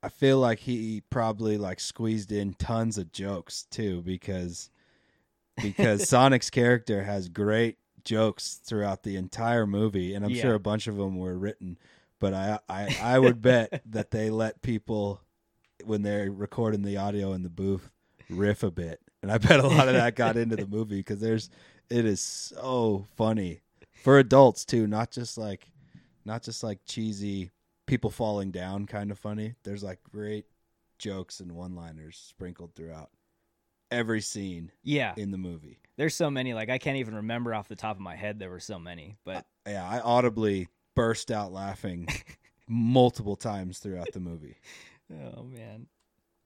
[0.02, 4.70] I feel like he probably like squeezed in tons of jokes too because
[5.62, 10.42] because Sonic's character has great jokes throughout the entire movie and I'm Yeah.
[10.42, 11.78] sure a bunch of them were written
[12.18, 15.20] but I I I would bet that they let people
[15.84, 17.90] when they're recording the audio in the booth
[18.30, 21.20] riff a bit and I bet a lot of that got into the movie because
[21.20, 21.50] there's
[21.90, 23.60] it is so funny
[24.02, 25.70] for adults too not just like
[26.24, 27.50] not just like cheesy
[27.86, 29.54] people falling down kind of funny.
[29.64, 30.44] There's like great
[30.98, 33.10] jokes and one-liners sprinkled throughout
[33.90, 35.78] every scene Yeah, in the movie.
[35.96, 36.54] there's so many.
[36.54, 38.38] Like I can't even remember off the top of my head.
[38.38, 42.08] There were so many, but Yeah, I audibly burst out laughing
[42.68, 44.56] multiple times throughout the movie.
[45.12, 45.86] oh man,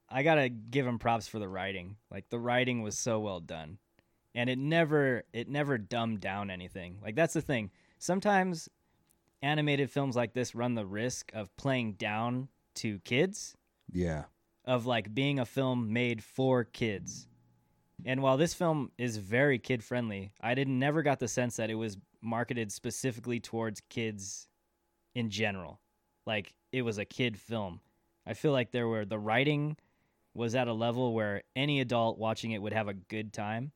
[0.09, 1.97] I gotta give him props for the writing.
[2.11, 3.77] Like the writing was so well done,
[4.33, 6.97] and it never it never dumbed down anything.
[7.03, 7.71] Like that's the thing.
[7.99, 8.69] Sometimes
[9.41, 13.55] animated films like this run the risk of playing down to kids
[13.91, 14.23] Yeah.
[14.65, 17.27] of like being a film made for kids.
[18.03, 21.69] And while this film is very kid friendly, I didn't never got the sense that
[21.69, 24.47] it was marketed specifically towards kids
[25.13, 25.79] in general.
[26.25, 27.79] Like it was a kid film.
[28.27, 29.77] I feel like there were the writing
[30.33, 33.71] was at a level where any adult watching it would have a good time.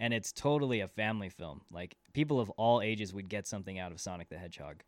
[0.00, 1.60] And it's totally a family film.
[1.70, 4.82] Like people of all ages would get something out of Sonic the Hedgehog.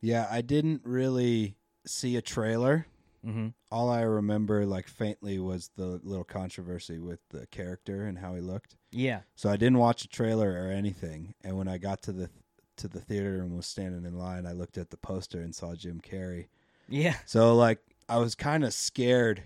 [0.00, 2.86] Yeah, I didn't really see a trailer.
[3.26, 3.48] Mm-hmm.
[3.72, 8.40] All I remember like faintly was the little controversy with the character and how he
[8.40, 8.76] looked.
[8.92, 9.20] Yeah.
[9.34, 11.34] So I didn't watch a trailer or anything.
[11.42, 12.30] And when I got to the
[12.76, 15.74] to the theater and was standing in line, I looked at the poster and saw
[15.74, 16.46] Jim Carrey.
[16.88, 17.16] Yeah.
[17.26, 19.42] So like I was kind of scared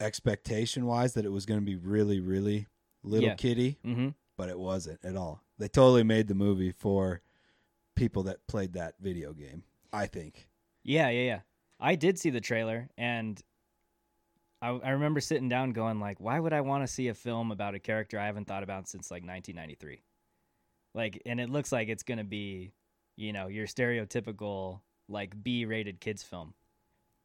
[0.00, 2.66] expectation wise that it was going to be really really
[3.02, 3.34] little Yeah.
[3.34, 4.08] kitty, Mm-hmm.
[4.36, 5.42] but it wasn't at all.
[5.58, 7.22] They totally made the movie for
[7.94, 10.48] people that played that video game, I think.
[10.82, 11.40] Yeah, yeah, yeah.
[11.78, 13.40] I did see the trailer, and
[14.62, 17.52] I, I remember sitting down going like, "Why would I want to see a film
[17.52, 20.02] about a character I haven't thought about since like 1993?"
[20.94, 22.72] Like, and it looks like it's gonna be,
[23.16, 26.54] you know, your stereotypical like B-rated kids film,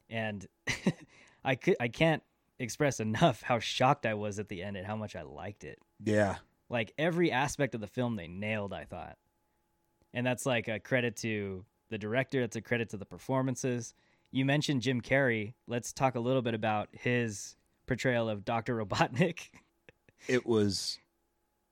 [0.10, 0.46] and
[1.44, 2.22] I could I can't
[2.60, 5.80] express enough how shocked I was at the end and how much I liked it
[6.04, 6.36] Yeah.
[6.70, 9.18] like every aspect of the film they nailed i thought
[10.14, 13.96] and that's like a credit to the director it's a credit to the performances
[14.32, 17.56] you mentioned jim carrey let's talk a little bit about his
[17.88, 19.50] portrayal of dr robotnik
[20.28, 21.00] It was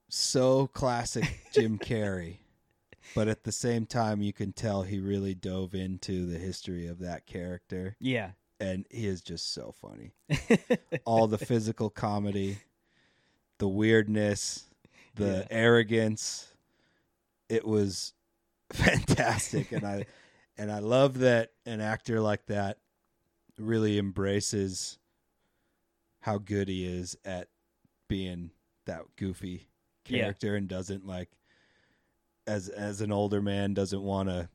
[0.10, 2.38] so classic Jim Carrey.
[3.14, 6.98] But at the same time you can tell he really dove into the history of
[7.00, 10.14] that character yeah and he is just so funny.
[11.06, 12.58] all the physical comedy,
[13.60, 14.66] the weirdness,
[15.14, 15.48] the Yeah.
[15.52, 16.48] arrogance.
[17.50, 18.14] It was
[18.74, 20.06] fantastic and I
[20.60, 22.78] and I love that an actor like that
[23.58, 25.00] really embraces
[26.20, 27.48] how good he is at
[28.08, 28.52] being
[28.86, 29.68] that goofy
[30.08, 30.20] Yeah.
[30.24, 31.30] character and doesn't like
[32.46, 34.50] as as an older man doesn't want to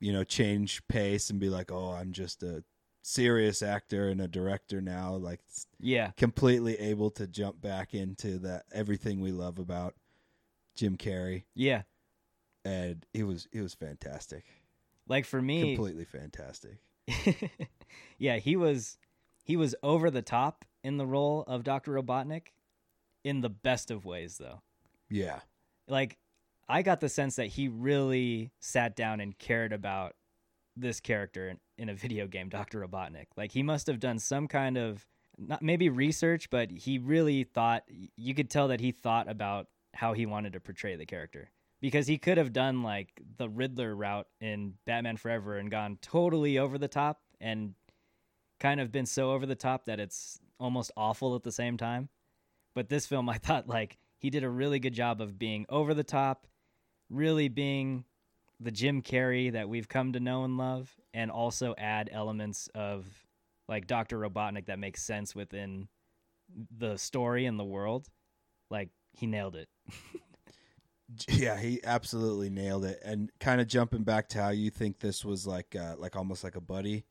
[0.00, 2.62] you know change pace and be like oh I'm just a
[3.02, 5.40] serious actor and a director now like
[5.78, 6.10] yeah.
[6.16, 9.94] completely able to jump back into that everything we love about
[10.74, 11.44] Jim Carrey.
[11.54, 11.82] Yeah.
[12.64, 14.44] And it was it was fantastic
[15.08, 16.78] like for me completely fantastic
[18.18, 18.98] yeah he was
[19.44, 22.48] he was over the top in the role of dr robotnik
[23.24, 24.60] in the best of ways though
[25.08, 25.40] yeah
[25.88, 26.18] like
[26.68, 30.14] I got the sense that he really sat down and cared about
[30.76, 32.86] this character in, in a video game, Dr.
[32.86, 33.26] Robotnik.
[33.36, 35.06] Like he must have done some kind of
[35.38, 37.84] not maybe research, but he really thought
[38.16, 41.50] you could tell that he thought about how he wanted to portray the character.
[41.86, 46.58] Because he could have done like the Riddler route in Batman Forever and gone totally
[46.58, 47.74] over the top and
[48.58, 52.08] kind of been so over the top that it's almost awful at the same time.
[52.74, 55.94] But this film, I thought like he did a really good job of being over
[55.94, 56.48] the top,
[57.08, 58.04] really being
[58.58, 63.06] the Jim Carrey that we've come to know and love, and also add elements of
[63.68, 64.18] like Dr.
[64.18, 65.86] Robotnik that makes sense within
[66.76, 68.08] the story and the world.
[68.70, 69.68] Like he nailed it.
[71.28, 73.00] Yeah, he absolutely nailed it.
[73.04, 76.42] And kind of jumping back to how you think this was like uh, like almost
[76.44, 77.04] like a buddy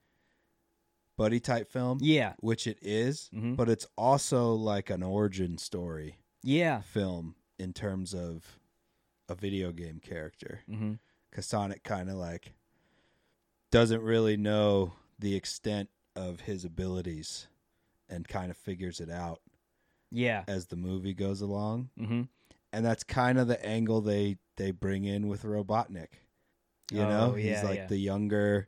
[1.17, 2.33] buddy type film, Yeah.
[2.41, 3.55] which it is, Mhm.
[3.55, 6.81] but it's also like an origin story Yeah.
[6.81, 8.59] film in terms of
[9.29, 10.59] a video game character.
[10.69, 10.95] Mm-hmm.
[11.31, 12.53] Cuz Sonic kind of like
[13.71, 17.47] doesn't really know the extent of his abilities
[18.09, 19.41] and kind of figures it out
[20.11, 20.43] Yeah.
[20.49, 21.89] as the movie goes along.
[21.97, 22.23] Mm-hmm.
[22.75, 26.13] And that's kind of the angle they they bring in with Robotnik.
[26.91, 27.87] You Oh, know, yeah, he's like yeah.
[27.87, 28.67] the younger,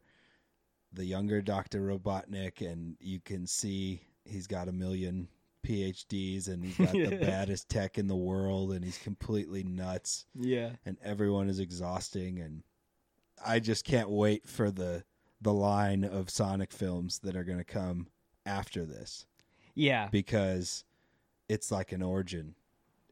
[0.94, 5.28] the younger Doctor Robotnik, and you can see he's got a million
[5.66, 10.72] PhDs and he's got the baddest tech in the world, and he's completely nuts, Yeah.
[10.86, 12.64] and everyone is exhausting, and
[13.46, 15.04] I just can't wait for the
[15.40, 18.08] the line of Sonic films that are going to come
[18.46, 19.28] after this
[19.76, 20.08] Yeah.
[20.12, 20.84] because
[21.48, 22.56] it's like an origin.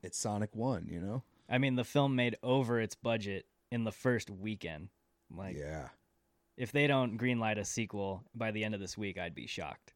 [0.06, 1.24] It's Sonic One, you know.
[1.50, 4.90] I mean, the film made over its budget in the first weekend.
[5.36, 5.90] Like, yeah,
[6.58, 9.94] if they don't greenlight a sequel by the end of this week, I'd be shocked.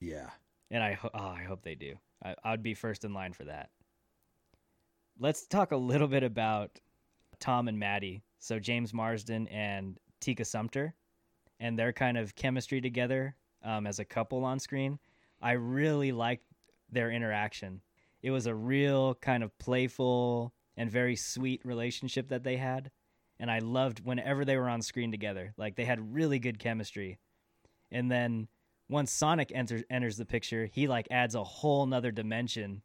[0.00, 0.30] yeah.
[0.70, 1.94] And I, ho- oh, I hope they do.
[2.22, 3.70] I, I'd be first in line for that.
[5.18, 6.78] Let's talk a little bit about
[7.40, 8.22] Tom and Maddie.
[8.38, 10.94] So James Marsden and Tika Sumter,
[11.58, 14.98] and their kind of chemistry together um, as a couple on screen.
[15.40, 16.44] I really liked
[16.90, 17.80] their interaction.
[18.22, 22.90] It was a real kind of playful and very sweet relationship that they had,
[23.38, 25.54] and I loved whenever they were on screen together.
[25.56, 27.18] Like they had really good chemistry.
[27.90, 28.48] And then
[28.88, 32.82] once Sonic enters enters the picture, he like adds a whole nother dimension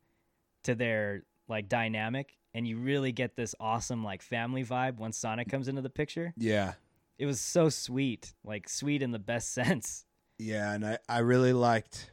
[0.63, 5.49] to their like dynamic, and you really get this awesome like family vibe once Sonic
[5.49, 6.33] comes into the picture.
[6.37, 6.73] Yeah.
[7.19, 10.05] It was so sweet, like sweet in the best sense.
[10.39, 12.09] Yeah, and I, I really liked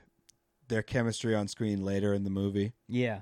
[0.70, 2.72] their chemistry on screen later in the movie.
[2.88, 3.20] Yeah,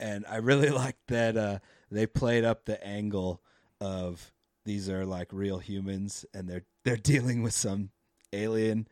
[0.00, 1.58] And I really liked that uh,
[1.90, 3.42] they played up the angle
[3.80, 4.32] of
[4.64, 7.90] these are like real humans and they're they're dealing with some
[8.32, 8.86] alien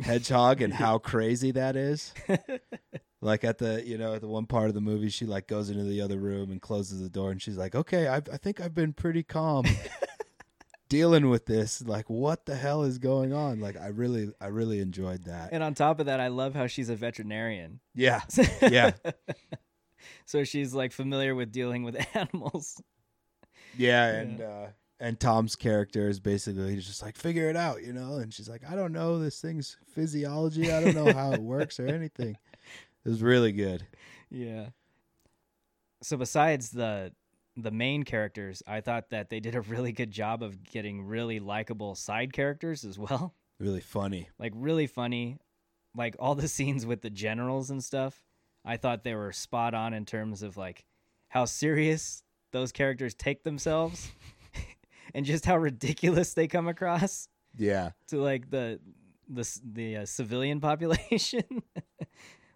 [0.00, 2.12] hedgehog and how crazy that is.
[3.20, 5.68] like at the you know at the one part of the movie she like goes
[5.68, 8.62] into the other room and closes the door and she's like okay i i think
[8.62, 9.64] i've been pretty calm
[10.90, 14.80] dealing with this like what the hell is going on like i really i really
[14.80, 17.80] enjoyed that and on top of that, I love how she's a veterinarian.
[17.94, 18.20] yeah
[18.62, 18.90] Yeah.
[20.26, 22.82] so she's like familiar with dealing with animals.
[23.78, 24.66] yeah and uh
[24.98, 28.48] and tom's character is basically he's just like figure it out you know and she's
[28.48, 32.36] like i don't know this thing's physiology i don't know how it works or anything
[33.04, 33.86] it was really good
[34.32, 34.68] Yeah.
[36.02, 37.12] So besides the
[37.56, 41.40] the main characters, I thought that they did a really good job of getting really
[41.40, 43.34] likable side characters as well.
[43.58, 45.38] really funny Like really funny.
[45.94, 48.22] Like all the scenes with the generals and stuff,
[48.64, 50.84] I thought they were spot on in terms of like
[51.28, 54.10] how serious those characters take themselves
[55.14, 58.80] and just how ridiculous they come across yeah to like the
[59.28, 61.44] the the uh, civilian population.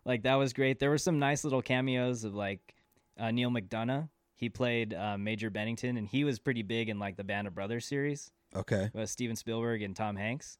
[0.05, 0.79] like that was great.
[0.79, 2.75] There were some nice little cameos of like
[3.19, 4.09] uh, Neal McDonough.
[4.45, 7.55] He played uh, Major Bennington, and he was pretty big in like the Band of
[7.55, 10.59] Brothers series okay with Steven Spielberg and Tom Hanks.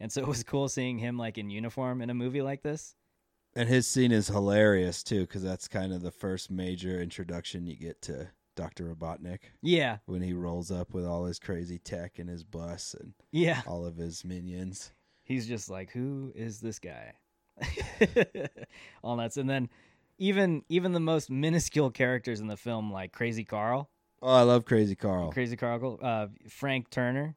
[0.00, 2.94] And so it was cool seeing him like in uniform in a movie like this.
[3.54, 7.76] And his scene is hilarious too, because that's kind of the first major introduction you
[7.76, 12.30] get to Doctor Robotnik Yeah, when he rolls up with all his crazy tech and
[12.30, 13.60] his bus and yeah.
[13.66, 14.90] all of his minions.
[15.22, 17.12] He's just like, who is this guy?
[19.04, 19.36] All nuts.
[19.36, 19.68] And then
[20.22, 23.90] even even the most minuscule characters in the film, like Crazy Carl,
[24.22, 25.32] Oh, I love Crazy Carl.
[25.32, 27.34] Crazy Carl, uh, Frank Turner.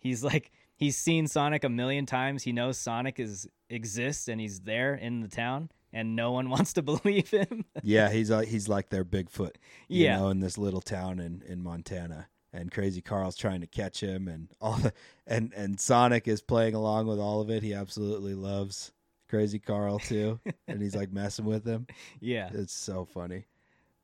[0.00, 2.42] He's like he's seen Sonic a million times.
[2.42, 6.72] He knows Sonic is exists and he's there in the town, and no one wants
[6.74, 7.64] to believe him.
[7.82, 9.54] yeah, he's like he's like their Bigfoot,
[9.88, 10.16] you Yeah.
[10.18, 12.28] know, in this little town in in Montana.
[12.50, 14.92] And Crazy Carl's trying to catch him, and all the
[15.26, 17.62] and and Sonic is playing along with all of it.
[17.62, 18.90] He absolutely loves
[19.28, 21.86] Crazy Carl too, and he's like messing with him.
[22.20, 22.50] yeah.
[22.52, 23.44] It's so funny.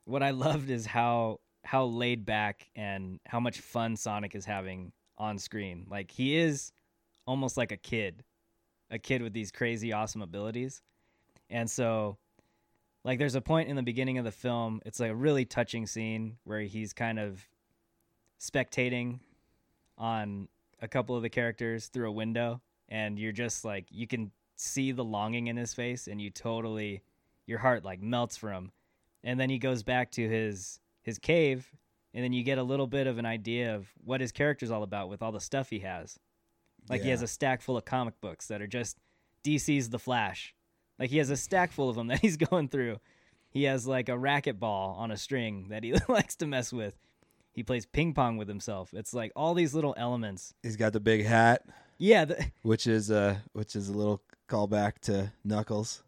[0.05, 4.91] What I loved is how how laid back and how much fun Sonic is having
[5.17, 5.87] on screen.
[5.89, 6.71] Like he is
[7.25, 8.23] almost like a kid,
[8.91, 10.81] a kid with these crazy awesome abilities.
[11.49, 12.17] And so
[13.03, 15.87] like there's a point in the beginning of the film, it's like a really touching
[15.87, 17.47] scene where he's kind of
[18.39, 19.19] spectating
[19.97, 20.47] on
[20.81, 24.91] a couple of the characters through a window and you're just like you can see
[24.91, 27.01] the longing in his face and you totally
[27.45, 28.71] your heart like melts for him
[29.23, 31.69] and then he goes back to his his cave
[32.13, 34.83] and then you get a little bit of an idea of what his character's all
[34.83, 36.17] about with all the stuff he has
[36.89, 38.97] like he has a stack full of comic books that are just
[39.43, 40.53] DC's The Flash.
[40.99, 42.97] Like he has a stack full of them that he's going through.
[43.49, 46.95] He has like a racquetball on a string that he likes to mess with.
[47.53, 48.93] He plays ping pong with himself.
[48.93, 50.53] It's like all these little elements.
[50.61, 51.63] He's got the big hat,
[51.97, 56.03] Yeah, the, which is uh which is a little callback to Knuckles.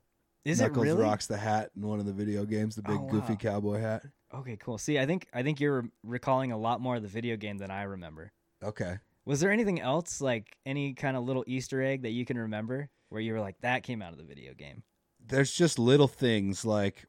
[0.45, 1.01] is Knuckles it really?
[1.03, 4.03] rocks the hat in one of the video games, the big Oh, goofy cowboy hat.
[4.33, 4.77] Okay, cool.
[4.77, 7.71] See, I think I think you're recalling a lot more of the video game than
[7.71, 8.31] I remember.
[8.63, 8.97] Okay.
[9.25, 12.89] Was there anything else like any kind of little Easter egg that you can remember
[13.09, 14.83] where you were like that came out of the video game?
[15.25, 17.05] There's just little things like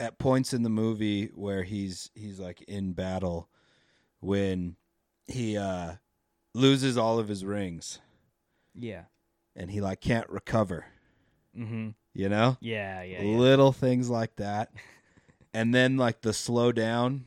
[0.00, 3.48] at points in the movie where he's he's like in battle
[4.20, 4.76] when
[5.26, 5.94] he uh
[6.54, 7.98] loses all of his rings
[8.74, 9.04] Yeah.
[9.58, 10.86] And he like can't recover,
[11.54, 11.94] Mhm.
[12.14, 12.56] you know?
[12.60, 13.38] Yeah, yeah, yeah.
[13.38, 14.70] little things like that
[15.52, 17.26] and then like the slow down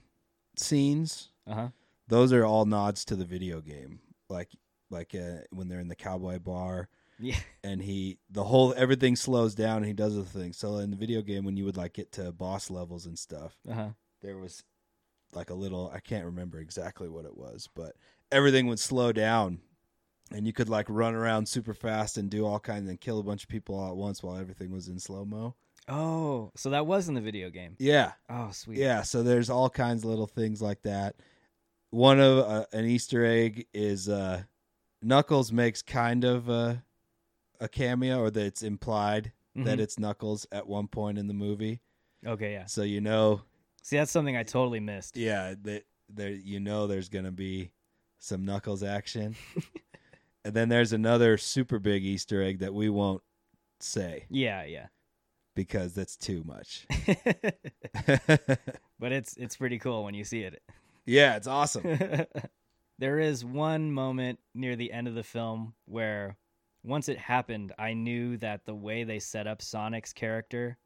[0.58, 1.70] scenes Uh-huh.
[2.08, 4.50] those are all nods to the video game like
[4.90, 6.90] like uh, when they're in the cowboy bar
[7.20, 7.38] Yeah.
[7.64, 10.98] and he the whole everything slows down and he does the thing so in the
[10.98, 13.90] video game when you would like get to boss levels and stuff Uh-huh.
[14.22, 14.64] there was
[15.34, 17.96] like a little i can't remember exactly what it was but
[18.32, 19.60] everything would slow down
[20.34, 23.24] and you could like run around super fast and do all kinds and kill a
[23.24, 25.56] bunch of people all at once while everything was in slow mo
[25.88, 27.76] Oh, so that was in the video game.
[27.80, 28.78] yeah Oh, sweet.
[28.78, 31.16] Yeah, so there's all kinds of little things like that.
[31.90, 34.44] One of uh, an Easter egg is uh,
[35.02, 36.84] Knuckles makes kind of a,
[37.60, 39.82] a cameo, or that it's implied that Mhm.
[39.82, 41.82] it's Knuckles at one point in the movie.
[42.26, 42.66] Okay, yeah.
[42.68, 43.42] So you know,
[43.82, 45.18] See, that's something I totally missed.
[45.18, 47.72] yeah, that there you know there's gonna be
[48.20, 49.36] some Knuckles action,
[50.46, 53.22] and then there's another super big Easter egg that we won't
[53.80, 54.88] say Yeah, yeah.
[55.56, 56.86] because that's too much.
[59.00, 60.62] but it's it's pretty cool when you see it.
[61.06, 61.98] yeah, it's awesome.
[63.00, 66.38] there is one moment near the end of the film where
[66.84, 70.78] once it happened, I knew that the way they set up Sonic's character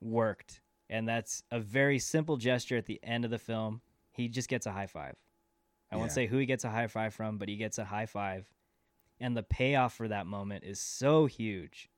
[0.00, 0.60] worked.
[0.90, 3.80] And that's a very simple gesture at the end of the film.
[4.10, 5.14] He just gets a high five.
[5.92, 8.06] I won't say who he gets a high five from, but he gets a high
[8.06, 8.46] five.
[9.20, 11.90] And the payoff for that moment is so huge.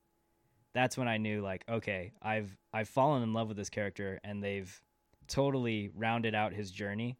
[0.73, 4.43] That's when I knew like, okay, I've I've fallen in love with this character and
[4.43, 4.81] they've
[5.27, 7.17] totally rounded out his journey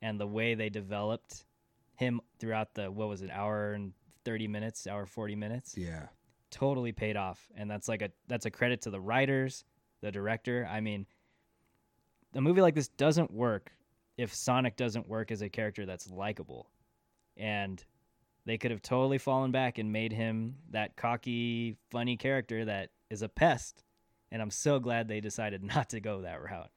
[0.00, 1.44] and the way they developed
[1.96, 3.92] him throughout the what was it hour and
[4.24, 5.76] 30 minutes hour 40 minutes?
[5.76, 6.06] Yeah,
[6.50, 7.48] totally paid off.
[7.56, 9.64] And that's like a that's a credit to the writers
[10.00, 10.68] the director.
[10.70, 11.06] I mean
[12.34, 13.72] a movie like this doesn't work
[14.22, 16.70] if sonic doesn't work as a character that's likable.
[17.36, 17.84] And
[18.46, 23.22] they could have totally fallen back and made him that cocky funny character that is
[23.22, 23.84] a pest.
[24.30, 26.70] And i'm so glad they decided not to go that route.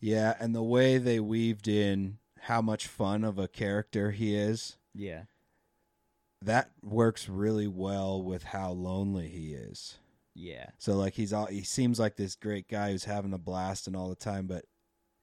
[0.00, 4.76] Yeah, and the way they weaved in how much fun of a character he is,
[4.94, 5.22] yeah.
[6.42, 9.98] that works really well with how lonely he is.
[10.34, 10.66] yeah.
[10.78, 13.94] So like he's all he seems like this great guy who's having a blast and
[13.94, 14.64] all the time, but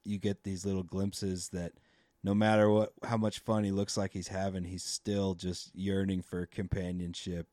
[0.04, 1.74] you get these little glimpses that
[2.24, 6.22] no matter what how much fun he looks like he's having, he's still just yearning
[6.22, 7.48] for companionship.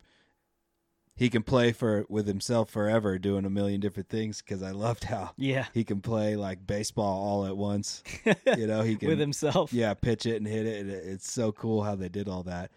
[1.15, 5.05] He can play for with himself forever doing a million different things cuz I loved
[5.05, 8.03] how yeah he can play like baseball all at once.
[8.57, 10.81] You know, he can with himself yeah, pitch it and hit it.
[10.81, 12.71] and it- It's so cool how they did all that.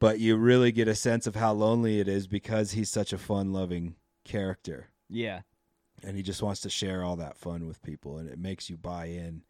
[0.00, 3.18] But you really get a sense of how lonely it is because he's such a
[3.18, 5.42] fun-loving character, yeah
[6.04, 8.76] and he just wants to share all that fun with people, and it makes you
[8.76, 9.42] buy in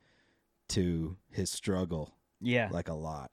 [0.66, 3.31] to his struggle yeah like a lot.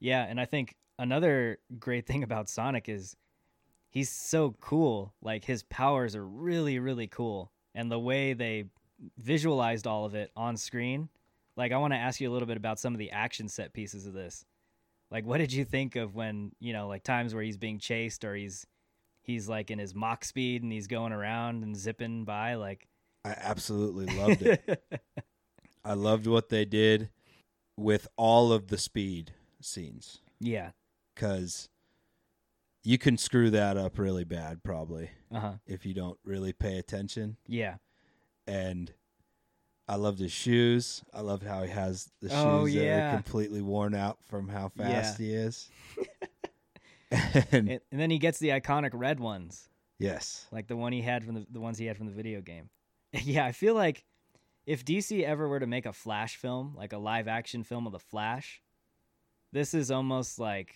[0.00, 3.16] Yeah, and I think another great thing about Sonic is
[3.90, 5.14] he's so cool.
[5.22, 7.52] Like his powers are really, really cool.
[7.74, 8.66] And the way they
[9.18, 11.08] visualized all of it on screen.
[11.56, 13.72] Like I want to ask you a little bit about some of the action set
[13.72, 14.44] pieces of this.
[15.10, 18.24] Like what did you think of when, you know, like times where he's being chased
[18.24, 18.66] or he's
[19.24, 22.86] he's like in his Mach speed and he's going around and zipping by like
[23.24, 24.82] I absolutely loved it.
[25.84, 27.10] I loved what they did
[27.76, 30.70] with all of the speed scenes yeah.
[31.14, 31.68] because
[32.84, 35.54] you can screw that up really bad, probably Uh-huh.
[35.66, 37.36] if you don't really pay attention.
[37.46, 37.76] Yeah.
[38.46, 38.92] and
[39.86, 41.02] I loved his shoes.
[41.12, 44.68] I loved how he has the shoes Oh, that are completely worn out from how
[44.70, 45.68] fast he is.
[47.52, 51.24] and And, then he gets the iconic red ones, yes, like the one he had
[51.24, 52.70] from the the ones he had from the video game.
[53.12, 54.04] yeah, I feel like
[54.66, 57.92] if DC ever were to make a Flash film, like a live action film of
[57.92, 58.62] the Flash,
[59.52, 60.74] this is almost like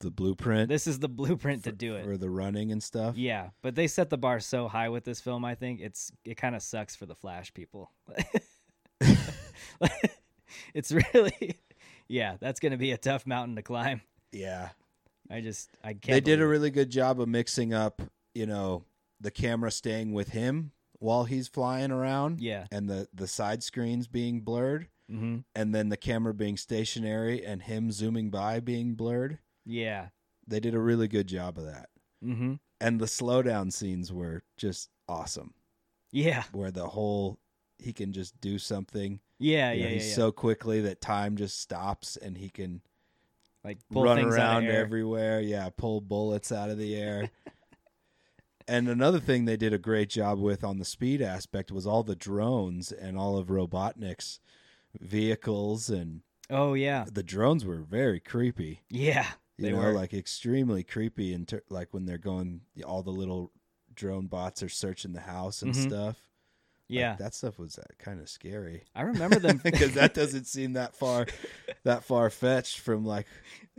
[0.00, 2.04] the blueprint this is the blueprint to do it.
[2.04, 3.16] for the running and stuff.
[3.16, 5.44] Yeah, but they set the bar so high with this film.
[5.44, 7.90] I think it's it kind of sucks for the Flash people.
[10.74, 11.58] it's really,
[12.08, 14.00] yeah, that's gonna be a tough mountain to climb.
[14.32, 14.70] Yeah.
[15.30, 16.04] I just I can't.
[16.06, 18.00] They did a really good job of mixing up,
[18.34, 18.84] you know,
[19.20, 22.66] the camera staying with him while he's flying around yeah.
[22.72, 27.62] and the the side screens being blurred hmm and then the camera being stationary and
[27.62, 29.38] him zooming by being blurred.
[29.64, 30.08] Yeah.
[30.46, 31.88] They did a really good job of that.
[32.22, 35.54] hmm And the slowdown scenes were just awesome.
[36.12, 36.44] Yeah.
[36.52, 37.38] Where the whole
[37.78, 39.72] he can just do something Yeah.
[39.72, 39.84] you Yeah.
[39.84, 40.14] know, yeah, he's yeah.
[40.16, 42.82] so quickly that time just stops and he can
[43.68, 45.40] like pull run things out around everywhere.
[45.40, 47.30] Yeah, pull bullets out of the air.
[48.68, 52.02] and another thing they did a great job with on the speed aspect was all
[52.02, 54.40] the drones and all of Robotnik's
[55.00, 57.04] vehicles and Oh yeah.
[57.10, 58.82] the drones were very creepy.
[58.88, 59.26] Yeah.
[59.58, 59.92] You They know, were.
[59.92, 63.52] like extremely creepy and ter- like when they're going all the little
[63.94, 65.88] drone bots are searching the house and Mhm.
[65.88, 66.27] stuff.
[66.90, 67.16] Like, Yeah.
[67.18, 70.94] that stuff was uh, kind of scary I remember them because that doesn't seem that
[70.94, 71.26] far
[71.84, 73.26] that far fetched from like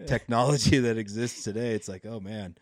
[0.08, 1.72] technology that exists today.
[1.74, 2.56] It's like, oh man,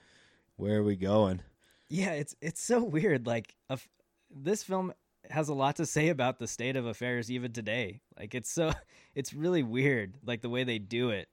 [0.56, 1.42] where are we going?
[1.90, 3.26] Yeah, it's it's so weird.
[3.28, 3.88] Like, a f-
[4.30, 4.94] this film
[5.30, 8.02] has a lot to say about the state of affairs even today.
[8.18, 8.72] Like, it's so
[9.16, 11.28] it's really weird, like the way they do it.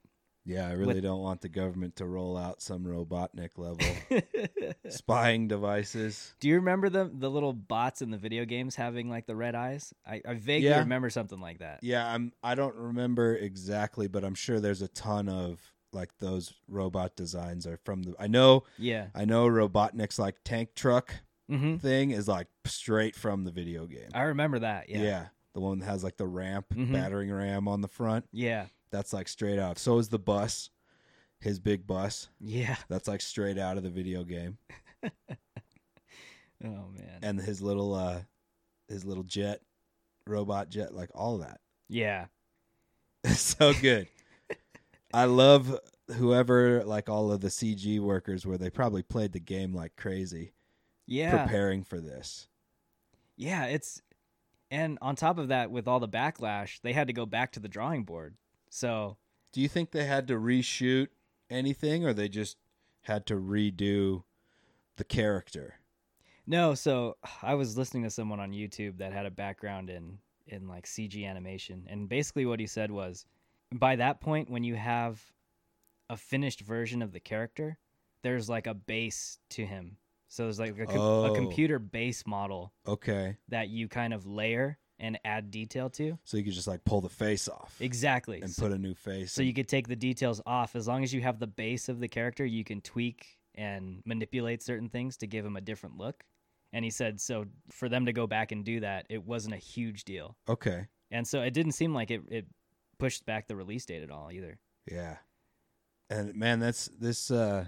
[0.47, 3.87] Yeah, I really don't want the government to roll out some Robotnik level
[4.89, 6.35] spying devices.
[6.41, 9.55] do you remember the the little bots in the video games having like the red
[9.55, 9.95] eyes?
[10.07, 10.81] I, I vaguely Yeah.
[10.81, 11.81] remember something like that.
[11.83, 12.33] Yeah, I'm.
[12.43, 15.61] I don't remember exactly, but I'm sure there's a ton of
[15.93, 18.15] like those robot designs are from the.
[18.19, 18.65] I know.
[18.79, 19.07] Yeah.
[19.15, 21.15] I know Robotnik's like tank truck
[21.49, 24.09] hmm thing is like straight from the video game.
[24.15, 24.89] I remember that.
[24.89, 25.03] Yeah.
[25.03, 25.27] yeah.
[25.53, 26.91] the one that has like the ramp, Mhm.
[26.93, 28.27] battering ram on the front.
[28.33, 28.67] Yeah.
[28.95, 29.77] That's like straight out.
[29.77, 30.71] So is the bus,
[31.41, 32.29] his big bus.
[32.41, 32.77] Yeah.
[32.89, 34.57] That's like straight out of the video game.
[36.65, 37.19] Oh man.
[37.23, 38.21] And his little uh
[38.89, 39.61] his little jet,
[40.27, 41.61] robot jet, like all that.
[41.89, 42.27] yeah.
[43.35, 44.07] So good.
[45.13, 45.79] I love
[46.17, 50.53] whoever like all of the CG workers where they probably played the game like crazy
[51.07, 51.43] Yeah.
[51.45, 52.47] preparing for this.
[53.37, 54.01] Yeah, it's
[54.71, 57.61] and on top of that with all the backlash, they had to go back to
[57.61, 58.37] the drawing board.
[58.79, 59.19] So,
[59.53, 61.07] Do you think they had to reshoot
[61.49, 62.57] anything or they just
[63.03, 64.25] had to redo
[64.97, 65.75] the character?
[66.45, 70.19] No, so I was listening to someone on YouTube that had a background in
[70.49, 73.25] in like CG animation, and basically what he said was,
[73.73, 75.23] by that point, when you have
[76.11, 77.79] a finished version of the character,
[78.23, 79.97] there's like a base to him.
[80.29, 81.33] So there's like a, com- a Oh.
[81.33, 83.37] computer base model Okay.
[83.49, 86.19] that you kind of layer and add detail to.
[86.25, 88.41] So you could just like pull the face off Exactly.
[88.41, 89.33] and So- put a new face.
[89.33, 91.99] So you could take the details off as long as you have the base of
[92.01, 96.25] the character, you can tweak and manipulate certain things to give him a different look.
[96.73, 99.59] And he said so for them to go back and do that, it wasn't a
[99.59, 100.37] huge deal.
[100.49, 100.87] Okay.
[101.11, 102.47] And so it didn't seem like it, it
[102.99, 104.59] pushed back the release date at all either.
[104.91, 105.17] Yeah.
[106.11, 107.67] And man, that's this uh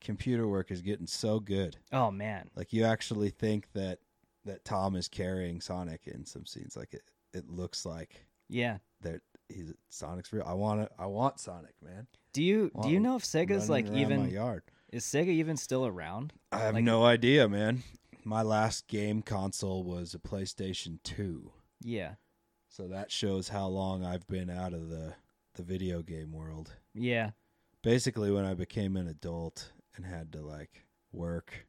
[0.00, 1.76] computer work is getting so good.
[1.92, 2.50] Oh man.
[2.54, 3.98] Like you actually think that
[4.46, 6.76] that Tom is carrying Sonic in some scenes.
[6.76, 7.02] Like it,
[7.34, 8.78] it looks like Yeah.
[9.02, 10.44] that he's Sonic's real.
[10.46, 10.90] I want to.
[10.98, 12.06] I want Sonic, man.
[12.32, 14.62] Do you do you know if Sega's like even yard.
[14.92, 16.32] is Sega even still around?
[16.52, 17.82] I have like- no idea, man.
[18.24, 22.14] My last game console was a PlayStation Two, Yeah.
[22.68, 25.14] so that shows how long I've been out of the
[25.54, 26.72] the video game world.
[26.94, 27.30] Yeah.
[27.82, 31.66] Basically, when I became an adult and had to like work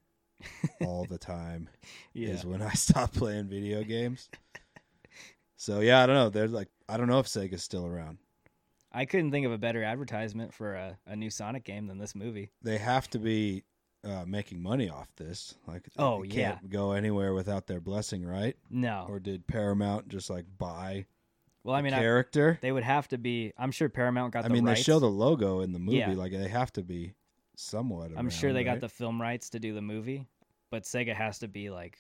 [0.81, 1.69] all the time,
[2.13, 2.29] Yeah.
[2.29, 4.29] is when I stop playing video games.
[5.55, 6.29] so yeah, I don't know.
[6.29, 8.17] There's like I don't know if Sega's still around.
[8.91, 12.15] I couldn't think of a better advertisement for a, a new Sonic game than this
[12.15, 12.49] movie.
[12.63, 13.63] They have to be
[14.03, 15.55] uh, making money off this.
[15.67, 16.51] Like, Oh, it yeah.
[16.53, 18.55] can't go anywhere without their blessing, right?
[18.71, 19.05] No.
[19.09, 21.05] Or did Paramount just like buy
[21.63, 22.57] well, I mean, I, character?
[22.61, 23.51] they would have to be.
[23.57, 24.79] I'm sure Paramount got I mean, rights.
[24.79, 25.97] they show the logo in the movie.
[25.97, 26.13] Yeah.
[26.13, 27.13] Like they have to be
[27.57, 28.11] somewhat.
[28.15, 30.27] I'm sure they got the film rights to do the movie,
[30.71, 31.97] but Sega has to be like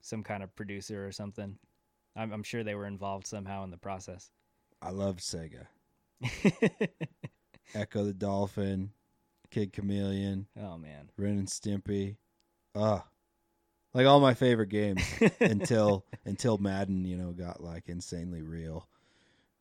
[0.00, 1.58] some kind of producer or something.
[2.16, 4.30] I'm, I'm sure they were involved somehow in the process.
[4.80, 5.66] I love Sega.
[7.74, 8.90] Ecco the Dolphin,
[9.50, 12.16] Kid Chameleon, oh man, Ren and Stimpy.
[12.74, 13.04] Ah,
[13.92, 15.02] like all my favorite games
[15.40, 18.88] until until Madden, you know, got like insanely real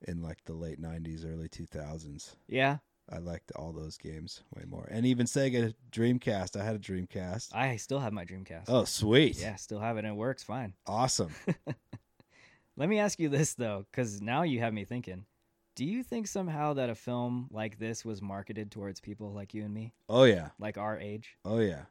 [0.07, 2.36] in like the late '90s, early 2000s.
[2.47, 2.77] Yeah,
[3.10, 6.60] I liked all those games way more, and even Sega Dreamcast.
[6.60, 7.53] I had a Dreamcast.
[7.53, 8.66] I still have my Dreamcast.
[8.68, 9.39] Oh, sweet!
[9.39, 10.74] Yeah, still have it and it works fine.
[10.88, 11.32] awesome.
[12.78, 15.26] Let me ask you this though, because now you have me thinking.
[15.76, 19.64] Do you think somehow that a film like this was marketed towards people like you
[19.66, 21.38] and me, Oh yeah, like our age?
[21.45, 21.84] oh yeah.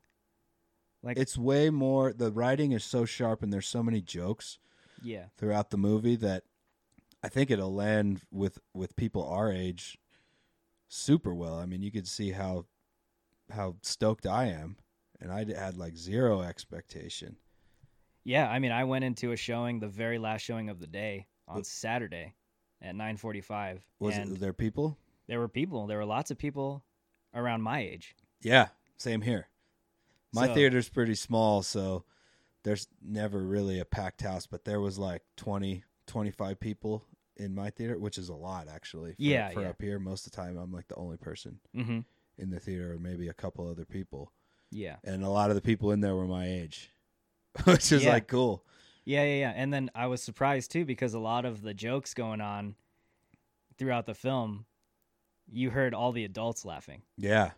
[1.02, 2.14] Like, It's way more.
[2.14, 4.58] The writing is so sharp, and there's so many jokes
[5.02, 6.44] yeah, throughout the movie that
[7.22, 9.98] I think it'll land with with people our age
[10.94, 11.54] super well.
[11.58, 12.66] I mean, you could see how
[13.52, 14.76] how stoked I am,
[15.20, 17.36] and I had like zero expectation.
[18.24, 18.48] yeah.
[18.48, 21.56] I mean, I went into a showing, the very last showing of the day on
[21.56, 22.34] What- Saturday
[22.80, 24.96] at 9:45, Was it there people?
[25.26, 25.86] there were people.
[25.86, 26.84] There were lots of people
[27.34, 28.14] around my age.
[28.40, 29.48] Yeah, same here.
[30.32, 32.04] My So- theater's pretty small, so
[32.62, 37.04] there's never really a packed house, but there was like 20, 25 people
[37.36, 39.10] in my theater, which is a lot actually.
[39.12, 39.68] For, Yeah, for yeah.
[39.70, 42.00] up here, most of the time I'm like the only person Mm-hmm.
[42.38, 44.32] in the theater, or maybe a couple other people,
[44.70, 44.96] Yeah.
[45.04, 46.92] and a lot of the people in there were my age,
[47.64, 48.12] which is Yeah.
[48.12, 48.64] like cool.
[49.04, 49.52] Yeah, yeah, yeah.
[49.54, 52.74] And then I was surprised too because a lot of the jokes going on
[53.76, 54.64] throughout the film,
[55.50, 57.02] you heard all the adults laughing.
[57.18, 57.50] Yeah,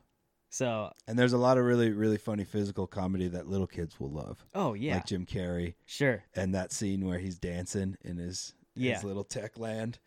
[0.48, 4.10] So, and there's a lot of really, really funny physical comedy that little kids will
[4.10, 5.74] love, oh yeah, like Jim Carrey.
[5.84, 6.24] sure.
[6.34, 8.94] and that scene where he's dancing in his Yeah.
[8.94, 9.98] his little tech land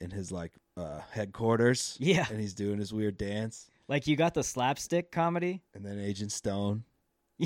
[0.00, 2.26] in his like uh headquarters Yeah.
[2.30, 5.62] and he's doing his weird dance Like you got the slapstick comedy.
[5.74, 6.84] and then agent stone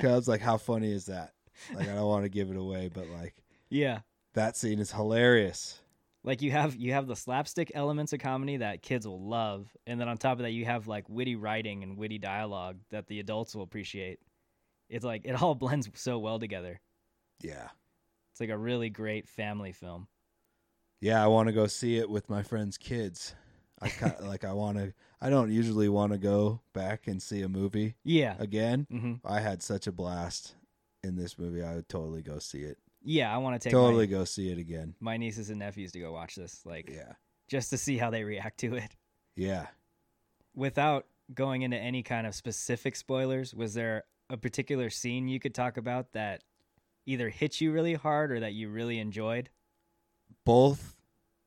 [0.00, 1.32] Cubs like how funny is that
[1.74, 3.34] like i don't want to give it away but like
[3.70, 4.00] yeah.
[4.34, 5.80] that scene is hilarious
[6.24, 10.00] Like you have you have the slapstick elements of comedy that kids will love, and
[10.00, 13.20] then on top of that you have like witty writing and witty dialogue that the
[13.20, 14.18] adults will appreciate.
[14.88, 16.80] It's like it all blends so well together.
[17.42, 17.68] yeah
[18.32, 20.06] It's like a really great family film.
[21.00, 23.34] Yeah i want to go see it with my friends kids.
[23.80, 27.42] I kind like i want to i don't usually want to go back and see
[27.42, 28.34] a movie Yeah.
[28.38, 28.86] again.
[28.90, 30.54] Hmm i had such a blast
[31.04, 32.78] in this movie i would totally go see it.
[33.04, 34.94] Yeah, I want to take totally my, go see it again.
[35.00, 37.12] my nieces and nephews to go watch this, like yeah.
[37.48, 38.90] just to see how they react to it.
[39.36, 39.66] yeah.
[40.54, 45.54] Without going into any kind of specific spoilers, was there a particular scene you could
[45.54, 46.42] talk about that
[47.06, 49.48] either hit you really hard or that you really enjoyed?
[50.48, 50.96] Both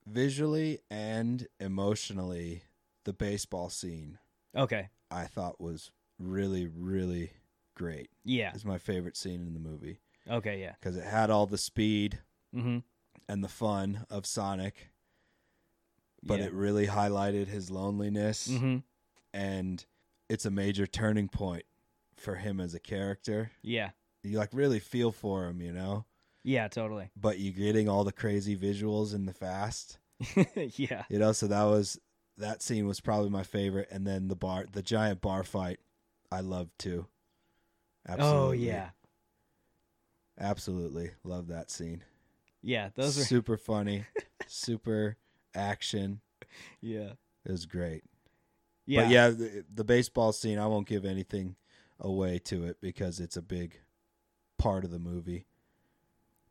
[0.06, 2.64] visually and emotionally
[3.04, 4.20] the baseball scene
[4.56, 4.90] Okay.
[5.10, 7.32] i thought was really really
[7.76, 8.52] great Yeah.
[8.54, 10.00] it's my favorite scene in the movie
[10.30, 10.74] Okay, yeah.
[10.80, 12.20] because it had all the speed
[12.56, 12.80] Mm-hmm.
[13.30, 14.92] and the fun of sonic
[16.22, 16.46] but yeah.
[16.48, 18.78] it really highlighted his loneliness Mm-hmm.
[19.34, 19.86] and
[20.30, 21.64] it's a major turning point
[22.18, 23.92] for him as a character Yeah.
[24.22, 26.06] you like really feel for him you know
[26.44, 27.12] Yeah, totally.
[27.16, 30.00] but you getting all the crazy visuals in the fast
[30.56, 31.04] yeah.
[31.10, 32.00] You know, so that was
[32.38, 35.80] that scene was probably my favorite, and then the bar, the giant bar fight,
[36.32, 37.08] I loved too.
[38.08, 38.48] Oh, absolutely.
[38.48, 38.90] Oh yeah.
[40.40, 42.04] absolutely love that scene.
[42.62, 44.06] Yeah, those are super funny,
[44.48, 45.18] super
[45.56, 46.22] action.
[46.80, 47.14] yeah.
[47.44, 48.04] It was great.
[48.86, 49.02] Yeah.
[49.02, 51.56] But yeah, the, the baseball scene, I won't give anything
[52.00, 53.80] away to it because it's a big
[54.60, 55.48] part of the movie.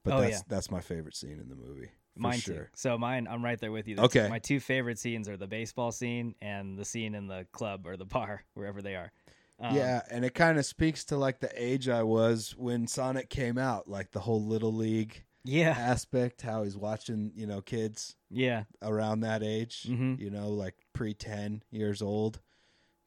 [0.04, 0.42] But Oh, that's yeah.
[0.48, 1.90] that's my favorite scene in the movie.
[2.14, 2.54] For Mine sure.
[2.56, 2.66] too.
[2.74, 3.96] So mine, I'm right there with you.
[3.96, 4.28] The Okay.
[4.28, 7.96] my two favorite scenes are the baseball scene and the scene in the club or
[7.96, 9.12] the bar, wherever they are.
[9.58, 13.28] Um, yeah, and it kind of speaks to like the age I was when Sonic
[13.28, 15.70] came out, like the whole little league Yeah.
[15.78, 18.64] aspect, how he's watching, you know, kids Yeah.
[18.82, 20.18] around that age, Mhm.
[20.18, 22.40] you know, like pre 10 years old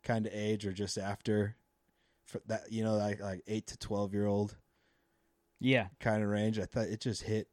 [0.03, 1.55] kind of age or just after
[2.25, 4.55] for that, you know, like like 8 to 12 year old
[5.63, 5.87] Yeah.
[5.99, 6.59] kind of range.
[6.59, 7.47] I thought it just hit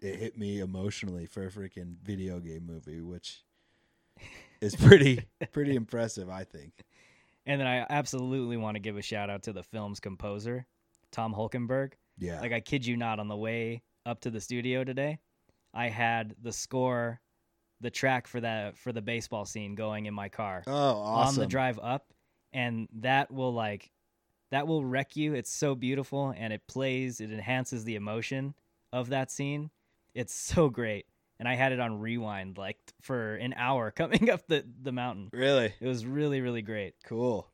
[0.00, 3.42] it hit me emotionally for a freaking video game movie, which
[4.60, 6.84] is pretty pretty impressive, I think.
[7.46, 10.66] And then I absolutely want to give a shout out to the film's composer,
[11.12, 11.92] Tom Holkenberg.
[12.18, 12.40] Yeah.
[12.40, 15.18] Like I kid you not, on the way up to the studio today,
[15.72, 17.20] I had the score,
[17.80, 21.28] the track for that for the baseball scene going in my car oh, awesome.
[21.28, 22.12] on the drive up,
[22.52, 23.90] and that will like
[24.50, 25.34] that will wreck you.
[25.34, 27.20] It's so beautiful, and it plays.
[27.20, 28.54] It enhances the emotion
[28.92, 29.70] of that scene.
[30.14, 31.06] It's so great,
[31.38, 35.30] and I had it on rewind like for an hour coming up the the mountain.
[35.32, 35.72] Really?
[35.80, 36.94] It was really really great.
[37.04, 37.48] Cool.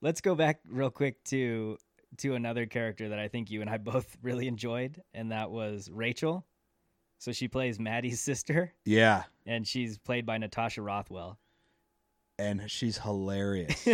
[0.00, 1.78] Let's go back real quick to
[2.18, 5.88] to another character that I think you and I both really enjoyed, and that was
[5.92, 6.44] Rachel.
[7.18, 9.22] So she plays Maddie's sister, Yeah.
[9.46, 11.38] and she's played by Natasha Rothwell.
[12.36, 13.86] And she's hilarious.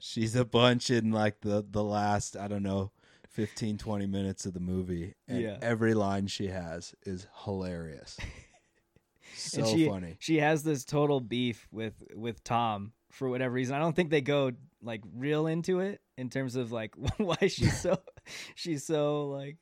[0.00, 2.92] She's a bunch in like the the last, I don't know,
[3.30, 5.58] 15, 20 minutes of the movie, and Yeah.
[5.62, 8.16] every line she has is hilarious.
[9.34, 10.16] so and she, funny.
[10.20, 13.74] She has this total beef with with Tom for whatever reason.
[13.74, 17.78] I don't think they go like real into it in terms of like why she's
[17.80, 17.98] so
[18.54, 19.56] she's so like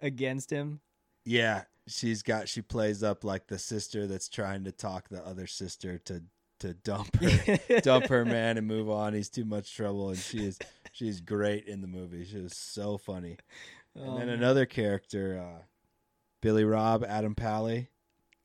[0.00, 0.80] against him.
[1.24, 5.46] Yeah, she's got she plays up like the sister that's trying to talk the other
[5.46, 6.22] sister to
[6.60, 9.14] to dump her dump her man and move on.
[9.14, 10.58] He's too much trouble, and she is
[10.92, 12.24] she's great in the movie.
[12.24, 13.36] She was so funny.
[13.94, 14.36] And Oh, then man.
[14.38, 15.62] another character, uh,
[16.40, 17.88] Billy Rob, Adam Pally.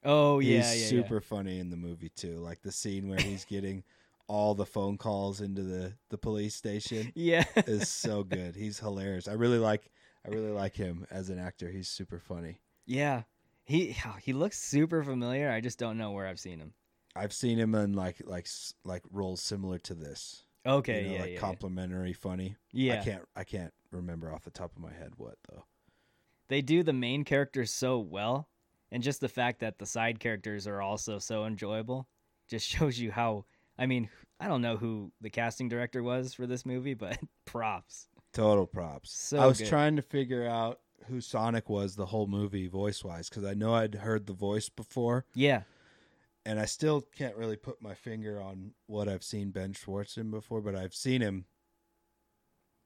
[0.03, 0.87] Oh He's yeah, yeah, yeah.
[0.87, 2.39] super funny in the movie too.
[2.39, 3.83] Like the scene where he's getting
[4.27, 7.43] all the phone calls into the the police station Yeah.
[7.67, 8.55] is so good.
[8.55, 9.27] He's hilarious.
[9.27, 9.91] I really like
[10.25, 11.69] I really like him as an actor.
[11.69, 12.59] He's super funny.
[12.85, 13.23] yeah.
[13.65, 15.49] He he looks super familiar.
[15.51, 16.73] I just don't know where I've seen him.
[17.15, 18.47] I've seen him in like like
[18.83, 20.43] like roles similar to this.
[20.65, 21.39] Okay, you know, yeah, like yeah, yeah.
[21.39, 22.55] complimentary funny.
[22.71, 22.99] yeah.
[23.01, 25.65] I can't I can't remember off the top of my head what though.
[26.47, 28.47] they do the main characters so well
[28.91, 32.07] and just the fact that the side characters are also so enjoyable
[32.47, 33.45] just shows you how
[33.77, 34.09] i mean
[34.39, 39.11] i don't know who the casting director was for this movie but props Total props.
[39.15, 39.67] So I was good.
[39.67, 43.75] trying to figure out who Sonic was the whole movie voice wise because I know
[43.75, 45.61] I'd heard the voice before, yeah
[46.45, 50.31] and I still can't really put my finger on what I've seen Ben Schwartz in
[50.31, 51.45] before, but I've seen him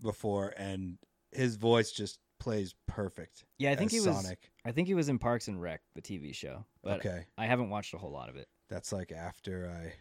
[0.01, 0.97] before, and
[1.31, 3.45] his voice just plays perfect.
[3.57, 4.51] yeah i think he was Sonic.
[4.63, 7.71] i think he was in parks and rec the tv show but okay, i haven't
[7.71, 9.93] watched a whole lot of it that's like after I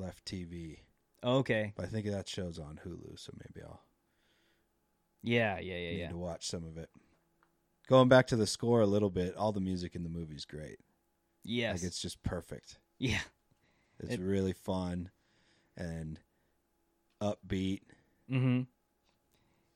[0.00, 0.78] left TV,
[1.24, 3.82] okay but I think that show's on Hulu, so maybe I'll
[5.22, 6.88] yeah yeah yeah need yeah to watch some of it.
[7.88, 10.78] Going back to the score a little bit, all the music in the movie's great.
[11.46, 12.78] Yes Like it's just perfect.
[12.98, 13.20] yeah
[14.00, 15.10] It's It- really fun
[15.76, 16.18] and
[17.22, 17.80] upbeat.
[18.30, 18.62] Mm-hmm.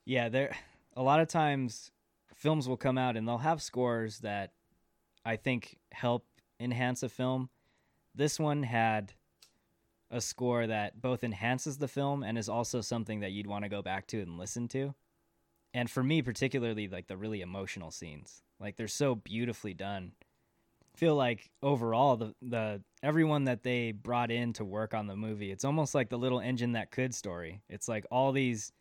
[0.05, 0.57] Yeah, there.
[0.97, 1.91] A lot of times,
[2.35, 4.53] films will come out and they'll have scores that
[5.25, 6.27] I think help
[6.59, 7.49] enhance a film.
[8.14, 9.12] This one had
[10.11, 13.68] a score that both enhances the film and is also something that you'd want to
[13.68, 14.95] go back to and listen to.
[15.73, 20.12] And for me, particularly, like the really emotional scenes, like they're so beautifully done.
[20.97, 25.51] Feel like overall the the everyone that they brought in to work on the movie,
[25.51, 27.62] it's almost like the little engine that could story.
[27.68, 28.72] It's like all these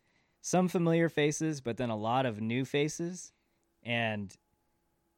[0.42, 3.32] some familiar faces, but then a lot of new faces,
[3.82, 4.34] and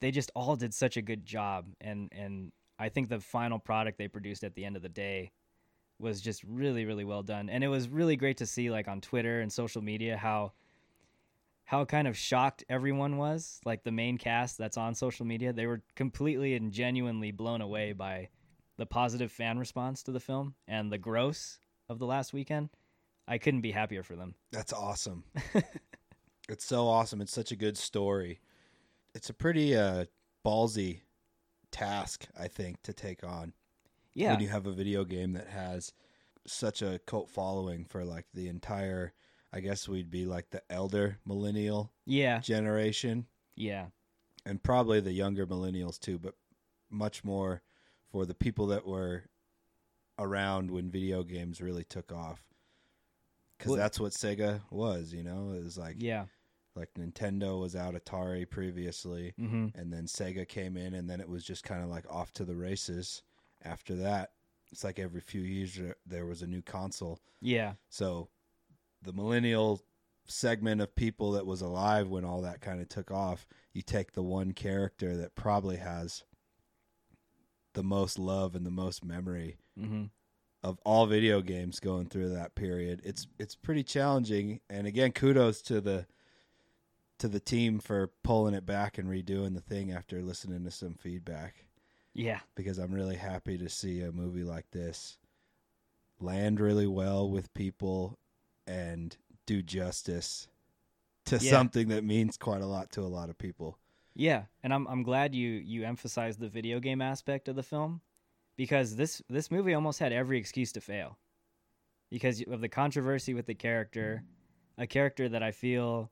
[0.00, 1.66] they just all did such a good job.
[1.80, 5.32] And and I think the final product they produced at the end of the day
[5.98, 7.48] was just really really well done.
[7.48, 10.52] And it was really great to see like on Twitter and social media how
[11.64, 15.66] how kind of shocked everyone was like the main cast that's on social media they
[15.66, 18.28] were completely and genuinely blown away by
[18.78, 21.58] the positive fan response to the film and the gross
[21.88, 22.68] of the last weekend
[23.28, 25.24] i couldn't be happier for them That's awesome.
[26.48, 27.20] it's so awesome.
[27.20, 28.40] It's such a good story.
[29.14, 30.06] It's a pretty uh,
[30.44, 31.00] ballsy
[31.70, 33.52] task, I think, to take on.
[34.14, 35.92] yeah When you have a video game that has
[36.46, 39.12] such a cult following for like the entire,
[39.52, 43.26] I guess we'd be like the elder millennial yeah generation.
[43.54, 43.86] yeah
[44.44, 46.34] and probably the younger millennials too, but
[46.90, 47.62] much more
[48.10, 49.24] for the people that were
[50.18, 52.42] around when video games really took off.
[53.56, 55.52] Because Well- that's what Sega was, you know.
[55.52, 56.26] It was like yeah
[56.74, 59.78] like Nintendo was out, Atari previously, mm-hmm.
[59.78, 62.44] and then Sega came in, and then it was just kind of like off to
[62.46, 63.22] the races.
[63.62, 64.32] After that,
[64.72, 67.20] it's like every few years there was a new console.
[67.42, 68.28] yeah So
[69.02, 69.82] the millennial
[70.26, 74.12] segment of people that was alive when all that kind of took off, you take
[74.12, 76.24] the one character that probably has
[77.74, 80.04] the most love and the most memory mm-hmm.
[80.62, 83.00] of all video games going through that period.
[83.04, 86.06] It's it's pretty challenging and again kudos to the
[87.18, 90.94] to the team for pulling it back and redoing the thing after listening to some
[90.94, 91.66] feedback
[92.14, 95.18] yeah because I'm really happy to see a movie like this
[96.18, 98.18] land really well with people
[98.72, 99.16] and
[99.46, 100.48] do justice
[101.26, 101.50] to Yeah.
[101.50, 103.78] something that means quite a lot to a lot of people.
[104.14, 108.00] Yeah, and I'm I'm glad you you emphasized the video game aspect of the film
[108.56, 111.18] because this this movie almost had every excuse to fail
[112.10, 114.24] because of the controversy with the character,
[114.76, 116.10] a character that I feel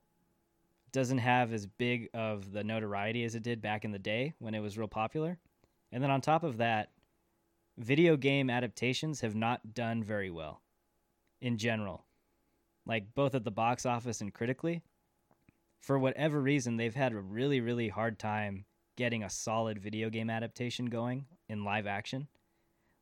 [0.92, 4.54] doesn't have as big of the notoriety as it did back in the day when
[4.54, 5.38] it was real popular.
[5.92, 6.90] And then on top of that,
[7.78, 10.62] video game adaptations have not done very well
[11.40, 12.04] in general.
[12.90, 14.82] Like both at the box office and critically
[15.78, 18.64] for whatever reason, they've had a really, really hard time
[18.96, 22.26] getting a solid video game adaptation going in live action.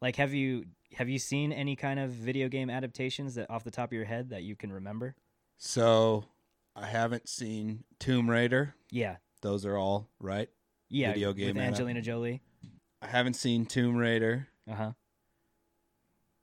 [0.03, 3.71] Like, have you have you seen any kind of video game adaptations that off the
[3.71, 5.17] top of your head that you can remember?
[5.57, 6.27] So
[6.77, 8.75] I haven't seen Tomb Raider.
[8.91, 10.51] Yeah, Those are all right.
[10.91, 11.15] yeah.
[11.15, 12.43] Video game with Angelina Jolie.
[13.01, 14.49] I haven't seen Tomb Raider.
[14.71, 14.93] Uh huh.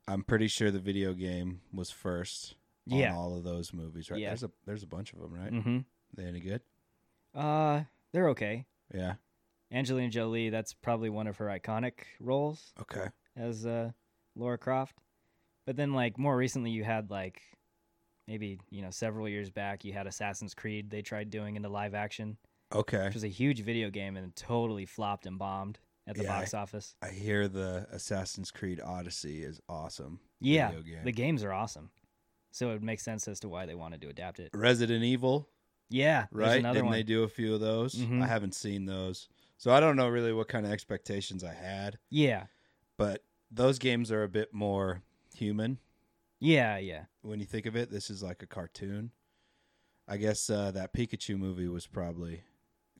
[0.08, 2.56] I'm pretty sure the video game was first
[2.86, 3.14] Yeah.
[3.16, 4.20] all of those movies, right?
[4.20, 4.28] Yeah.
[4.28, 5.52] There's a there's a bunch of them, right?
[5.52, 5.78] Mm-hmm.
[6.14, 6.60] They any good?
[7.34, 7.82] Uh,
[8.12, 8.64] they're okay.
[8.94, 9.14] Yeah.
[9.72, 10.50] Angelina Jolie.
[10.50, 13.08] That's probably one of her iconic roles Okay.
[13.36, 13.90] as uh,
[14.36, 14.96] Laura Croft.
[15.66, 17.42] But then, like more recently, you had like
[18.28, 20.90] maybe you know several years back, you had Assassin's Creed.
[20.90, 22.36] They tried doing into live action,
[22.72, 23.04] Okay.
[23.06, 26.54] which was a huge video game and totally flopped and bombed at the Yeah, box
[26.54, 26.94] office.
[27.02, 30.20] I hear the Assassin's Creed Odyssey is awesome.
[30.40, 31.02] Yeah, game.
[31.04, 31.90] the games are awesome.
[32.56, 34.48] So it makes sense as to why they wanted to adapt it.
[34.54, 35.46] Resident Evil,
[35.90, 36.58] Yeah, right?
[36.58, 36.92] another Didn't one.
[36.94, 37.94] they do a few of those?
[37.94, 38.22] Mhm.
[38.22, 39.28] I haven't seen those.
[39.58, 42.46] So I don't know really what kind of expectations I had, yeah,
[42.96, 45.02] but those games are a bit more
[45.34, 45.80] human
[46.40, 47.04] yeah, yeah.
[47.20, 47.90] when you think of it.
[47.90, 49.10] This is like a cartoon.
[50.08, 52.42] I guess uh, that Pikachu movie was probably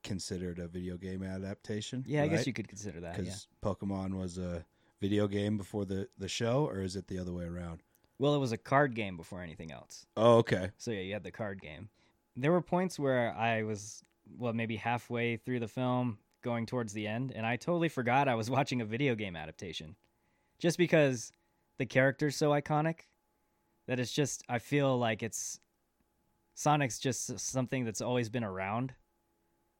[0.02, 2.04] considered a video game adaptation.
[2.06, 3.14] Yeah, I guess you could consider that.
[3.16, 3.22] Yeah.
[3.22, 4.66] because Pokemon was a
[5.00, 7.82] video game before the the show, or is it the other way around?
[8.18, 10.06] Well, it was a card game before anything else.
[10.16, 10.70] Oh, okay.
[10.78, 11.90] So yeah, you had the card game.
[12.36, 14.02] There were points where I was
[14.38, 18.34] well, maybe halfway through the film, going towards the end, and I totally forgot I
[18.34, 19.96] was watching a video game adaptation.
[20.58, 21.32] Just because
[21.78, 23.00] the character's so iconic
[23.86, 25.60] that it's just I feel like it's
[26.54, 28.94] Sonic's just something that's always been around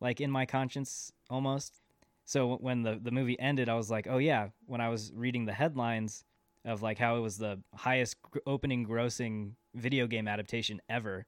[0.01, 1.81] like in my conscience almost.
[2.25, 5.47] So when the the movie ended, I was like, "Oh yeah, when I was reading
[5.47, 6.25] the headlines
[6.67, 11.27] of like how it was the highest opening grossing video game adaptation ever."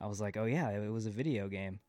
[0.00, 1.80] I was like, "Oh yeah, it was a video game."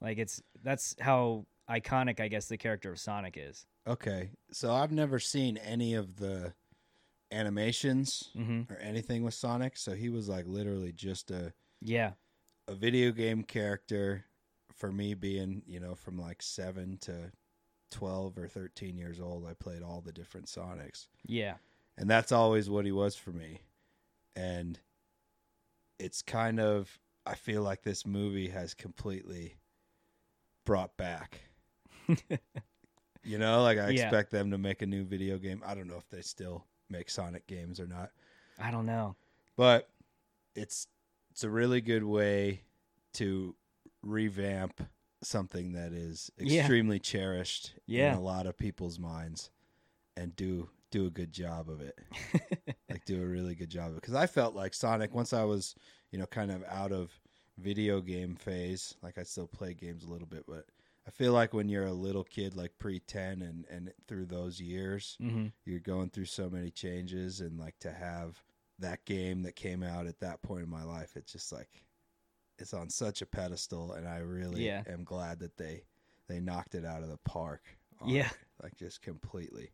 [0.00, 3.66] Like it's that's how iconic I guess the character of Sonic is.
[3.86, 4.30] Okay.
[4.52, 6.54] So I've never seen any of the
[7.30, 8.70] animations Mhm.
[8.70, 12.14] or anything with Sonic, so he was like literally just a Yeah.
[12.68, 14.26] a video game character
[14.72, 17.32] for me being, you know, from like 7 to
[17.90, 19.46] 12 or 13 years old.
[19.46, 21.08] I played all the different Sonics.
[21.26, 21.58] Yeah.
[21.96, 23.60] And that's always what he was for me
[24.36, 24.78] and
[25.98, 29.56] it's kind of i feel like this movie has completely
[30.64, 31.40] brought back
[33.22, 34.04] you know like i Yeah.
[34.04, 37.10] expect them to make a new video game i don't know if they still make
[37.10, 38.10] sonic games or not
[38.58, 39.16] I don't know.
[39.56, 39.88] but
[40.54, 40.86] it's
[41.30, 42.62] it's a really good way
[43.14, 43.54] to
[44.02, 44.82] revamp
[45.22, 46.60] something that is Yeah.
[46.60, 48.12] extremely cherished Yeah.
[48.12, 49.50] in a lot of people's minds
[50.16, 51.98] and do do a good job of it
[52.90, 55.42] like do a really good job of it because i felt like sonic once i
[55.42, 55.74] was
[56.12, 57.10] you know kind of out of
[57.58, 60.66] video game phase like i still play games a little bit but
[61.06, 65.16] i feel like when you're a little kid like pre-10 and and through those years
[65.20, 68.42] hmm you're going through so many changes and like to have
[68.78, 71.84] that game that came out at that point in my life it's just like
[72.58, 74.82] it's on such a pedestal and i really Yeah.
[74.88, 75.84] am glad that they
[76.28, 77.62] they knocked it out of the park
[78.04, 78.26] Yeah.
[78.28, 79.70] it, like just completely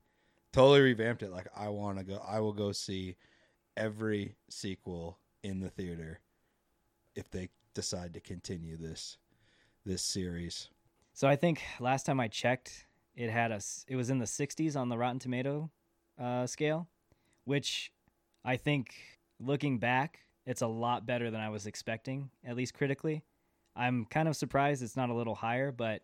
[0.52, 3.16] totally revamped it like i want to go i will go see
[3.76, 6.20] every sequel in the theater
[7.14, 9.18] if they decide to continue this
[9.84, 10.68] this series
[11.14, 12.86] So I think last time I checked,
[13.16, 13.84] it had us.
[13.88, 15.70] It was in the 60s on the Rotten Tomato
[16.20, 16.86] uh, scale,
[17.44, 17.90] which
[18.44, 18.94] I think,
[19.40, 23.24] looking back, it's a lot better than I was expecting, at least critically.
[23.74, 26.02] I'm kind of surprised it's not a little higher, but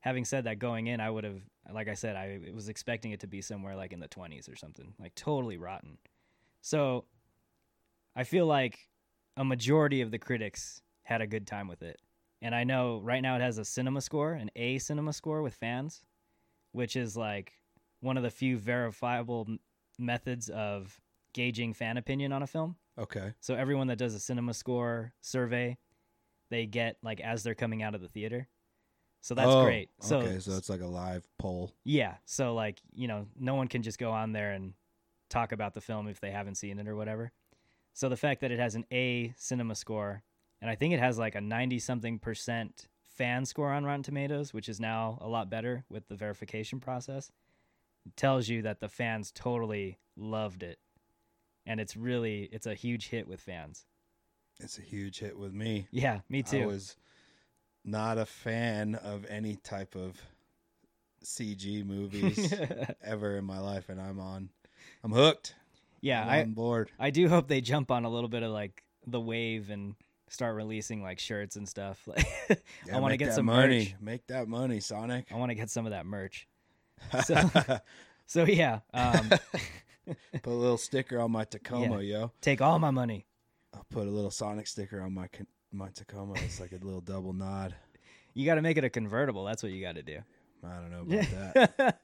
[0.00, 1.40] having said that, going in, I would have,
[1.72, 4.56] like I said, I was expecting it to be somewhere like in the 20s or
[4.56, 5.98] something, like totally rotten.
[6.60, 7.04] So
[8.14, 8.88] I feel like
[9.36, 12.00] a majority of the critics had a good time with it.
[12.42, 15.54] And I know right now it has a cinema score, an A cinema score with
[15.54, 16.02] fans,
[16.72, 17.52] which is like
[18.00, 19.58] one of the few verifiable m-
[19.98, 21.00] methods of
[21.32, 22.76] gauging fan opinion on a film.
[22.98, 25.78] okay So everyone that does a cinema score survey,
[26.50, 28.48] they get like as they're coming out of the theater.
[29.26, 29.90] So that's Oh, great.
[30.00, 33.66] So, okay so it's like a live poll yeah, so like, you know, no one
[33.66, 34.74] can just go on there and
[35.28, 37.32] talk about the film if they haven't seen it or whatever.
[37.92, 40.22] So the fact that it has an A cinema score
[40.62, 44.54] and I think it has like a 90 something percent fan score on Rotten Tomatoes,
[44.54, 47.32] which is now a lot better with the verification process,
[48.14, 50.78] tells you that the fans totally loved it.
[51.66, 53.86] And it's really it's a huge hit with fans.
[54.60, 56.66] it's a huge hit with me Yeah, me I too.
[56.68, 56.94] was
[57.86, 60.20] not a fan of any type of
[61.24, 62.52] CG movies
[63.02, 64.50] ever in my life, and I'm on.
[65.02, 65.54] I'm hooked.
[66.00, 66.90] yeah, I'm I on board.
[66.98, 69.94] I do hope they jump on a little bit of like the wave and
[70.28, 72.06] start releasing like shirts and stuff.
[72.08, 72.26] Like
[72.86, 73.78] Yeah, I want to get some money.
[73.90, 73.94] merch.
[74.00, 75.26] Make that money, Sonic.
[75.32, 76.46] I want to get some of that merch.
[77.24, 77.50] So-
[78.28, 79.30] So yeah, um,
[80.08, 82.32] put a little sticker on my Tacoma, yo.
[82.40, 83.24] take all my money.
[83.72, 85.28] I'll put a little Sonic sticker on my
[85.72, 87.74] my Tacoma is like a little double nod.
[88.34, 89.44] You got to make it a convertible.
[89.44, 90.18] That's what you got to do.
[90.64, 92.00] I don't know about that.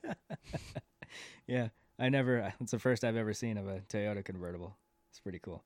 [1.46, 2.52] yeah, I never.
[2.60, 4.76] It's the first I've ever seen of a Toyota convertible.
[5.10, 5.62] It's pretty cool.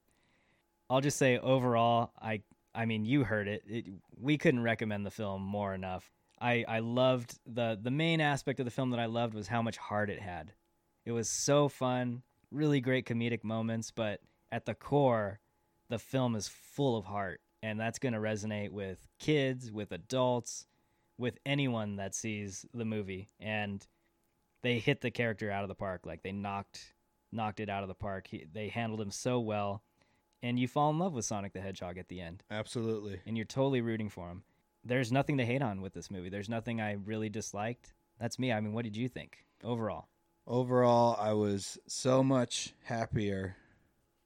[0.88, 2.42] I'll just say overall, I
[2.74, 3.62] I mean, you heard it.
[3.66, 3.86] it
[4.20, 6.10] we couldn't recommend the film more enough.
[6.40, 9.62] I I loved the the main aspect of the film that I loved was how
[9.62, 10.52] much heart it had.
[11.04, 14.20] It was so fun, really great comedic moments, but
[14.50, 15.40] at the core,
[15.88, 20.66] the film is full of heart, and that's going to resonate with kids, with adults,
[21.18, 23.28] with anyone that sees the movie.
[23.40, 23.86] And
[24.62, 26.94] they hit the character out of the park, like they knocked
[27.32, 28.28] knocked it out of the park.
[28.28, 29.82] He, they handled him so well,
[30.42, 33.20] and you fall in love with Sonic the Hedgehog at the end, Absolutely.
[33.26, 34.42] and you're totally rooting for him.
[34.84, 36.28] There's nothing to hate on with this movie.
[36.28, 37.92] There's nothing I really disliked.
[38.20, 38.52] That's me.
[38.52, 40.08] I mean, what did you think overall?
[40.46, 43.56] Overall, I was so much happier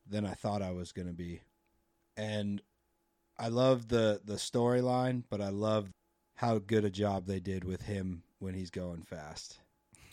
[0.06, 1.40] than I thought I was going to be.
[2.16, 2.60] And
[3.40, 5.90] I love the the storyline, but I love
[6.34, 9.58] how good a job they did with him when he's going fast.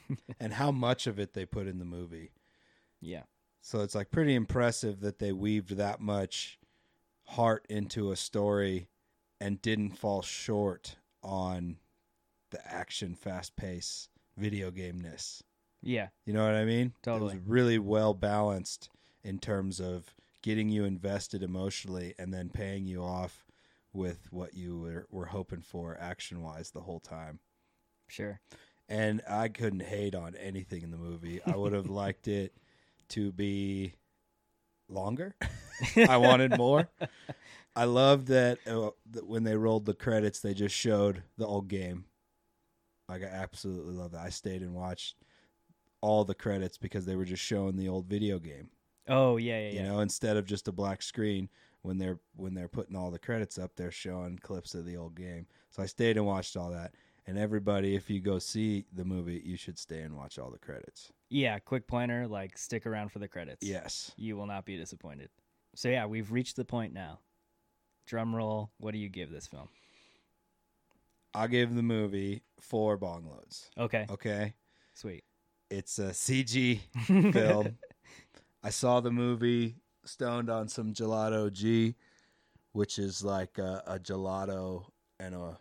[0.39, 2.31] and how much of it they put in the movie.
[3.01, 3.23] Yeah.
[3.61, 6.57] So it's like pretty impressive that they weaved that much
[7.25, 8.87] heart into a story
[9.41, 11.77] and didn't fall short on
[12.51, 14.07] the action fast pace
[14.37, 15.43] video game ness.
[15.81, 16.07] Yeah.
[16.25, 16.93] You know what I mean?
[17.03, 17.33] Totally.
[17.33, 18.89] It was really well balanced
[19.23, 20.15] in terms of
[20.47, 23.45] getting you invested emotionally and then paying you off
[23.91, 27.37] with what you were, were hoping for action wise the whole time.
[28.07, 28.39] Sure.
[28.87, 31.41] And I couldn't hate on anything in the movie.
[31.45, 32.55] I would have liked it
[33.09, 33.95] to be
[34.87, 35.35] longer.
[36.07, 36.87] I wanted more.
[37.75, 41.67] I love that, uh, that when they rolled the credits, they just showed the old
[41.67, 42.05] game.
[43.09, 44.21] Like I absolutely love that.
[44.21, 45.17] I stayed and watched
[45.99, 48.69] all the credits because they were just showing the old video game.
[49.07, 49.81] Oh yeah, yeah, yeah.
[49.81, 51.49] You know, instead of just a black screen
[51.81, 55.15] when they're when they're putting all the credits up, they're showing clips of the old
[55.15, 55.47] game.
[55.69, 56.93] So I stayed and watched all that.
[57.25, 60.57] And everybody, if you go see the movie, you should stay and watch all the
[60.57, 61.11] credits.
[61.29, 63.67] yeah, quick pointer, like stick around for the credits.
[63.67, 64.11] Yes.
[64.15, 65.29] You will not be disappointed.
[65.75, 67.19] So yeah, we've reached the point now.
[68.05, 68.71] Drum roll.
[68.77, 69.67] What do you give this film?
[71.33, 73.69] I'll give the movie four bong loads.
[73.77, 74.05] Okay.
[74.09, 74.53] Okay.
[74.93, 75.23] Sweet.
[75.69, 76.79] It's a CG
[77.33, 77.77] film.
[78.63, 81.95] I saw the movie stoned on some gelato G,
[82.73, 84.85] which is like a, a gelato
[85.19, 85.57] and a,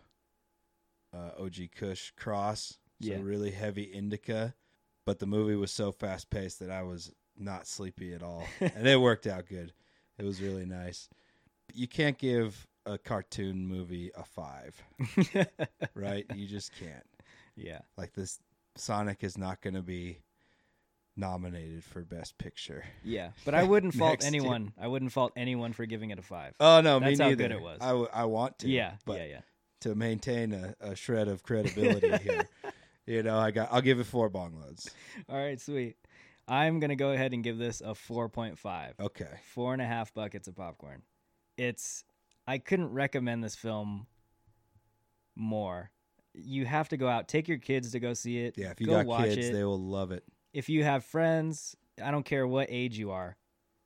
[1.13, 2.77] a OG Kush cross.
[3.01, 3.19] So Yeah.
[3.21, 4.55] really heavy indica.
[5.05, 8.43] But the movie was so fast paced that I was not sleepy at all.
[8.59, 9.71] and it worked out good.
[10.17, 11.07] It was really nice.
[11.73, 14.81] You can't give a cartoon movie a five,
[15.93, 16.25] right?
[16.33, 17.05] you just can't.
[17.55, 17.79] yeah.
[17.97, 18.39] Like this
[18.75, 20.19] Sonic is not going to be
[21.17, 22.85] nominated for best picture.
[23.03, 23.31] Yeah.
[23.45, 24.41] But I wouldn't fault Next year.
[24.41, 24.73] anyone.
[24.79, 26.53] I wouldn't fault anyone for giving it a five.
[26.59, 27.43] Oh no, That's me how neither.
[27.43, 27.79] good it was.
[27.81, 28.69] I, w- I want to.
[28.69, 28.93] yeah.
[29.05, 29.25] but yeah.
[29.25, 29.39] Yeah.
[29.81, 32.47] to maintain a, a shred of credibility here,
[33.05, 33.69] you know, I got.
[33.71, 34.89] I'll give it four bong loads.
[35.27, 35.59] All right.
[35.59, 35.95] Sweet.
[36.47, 38.93] I'm gonna go ahead and give this a four point five.
[38.99, 39.27] Okay.
[39.53, 41.01] Four and a half buckets of popcorn.
[41.57, 42.03] It's.
[42.49, 44.07] I couldn't recommend this film
[45.35, 45.91] more.
[46.33, 47.27] You have to go out.
[47.27, 48.55] Take your kids to go see it.
[48.57, 49.53] Yeah, if you go got watch kids, it.
[49.53, 50.23] they will love it.
[50.53, 53.37] If you have friends, I don't care what age you are,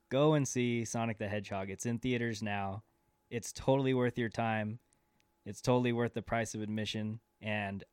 [0.10, 1.70] go and see Sonic the Hedgehog.
[1.70, 2.84] It's in theaters now.
[3.30, 4.80] It's totally worth your time.
[5.46, 7.84] It's totally worth the price of admission and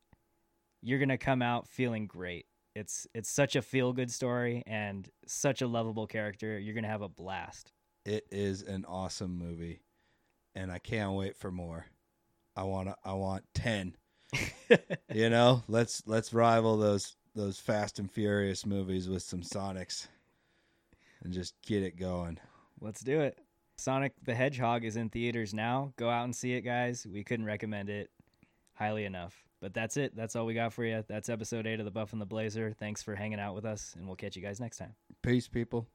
[0.81, 2.45] you're going to come out feeling great.
[2.75, 6.57] It's it's such a feel-good story and such a lovable character.
[6.59, 7.71] You're going to have a blast.
[8.05, 9.81] It is an awesome movie,
[10.55, 11.87] and I can't wait for more.
[12.55, 12.89] I want.
[13.03, 13.95] I want ten.
[15.13, 20.07] you know, let's let's rival those those Fast and Furious movies with some Sonics,
[21.23, 22.37] and just get it going.
[22.81, 23.39] Let's do it.
[23.77, 25.93] Sonic the Hedgehog is in theaters now.
[25.95, 27.07] Go out and see it, guys.
[27.09, 28.09] We couldn't recommend it
[28.73, 29.35] highly enough.
[29.61, 30.15] But that's it.
[30.15, 31.03] That's all we got for you.
[31.07, 32.73] That's episode eight of The Buff and the Blazer.
[32.77, 34.95] Thanks for hanging out with us, and we'll catch you guys next time.
[35.21, 35.87] Peace, people.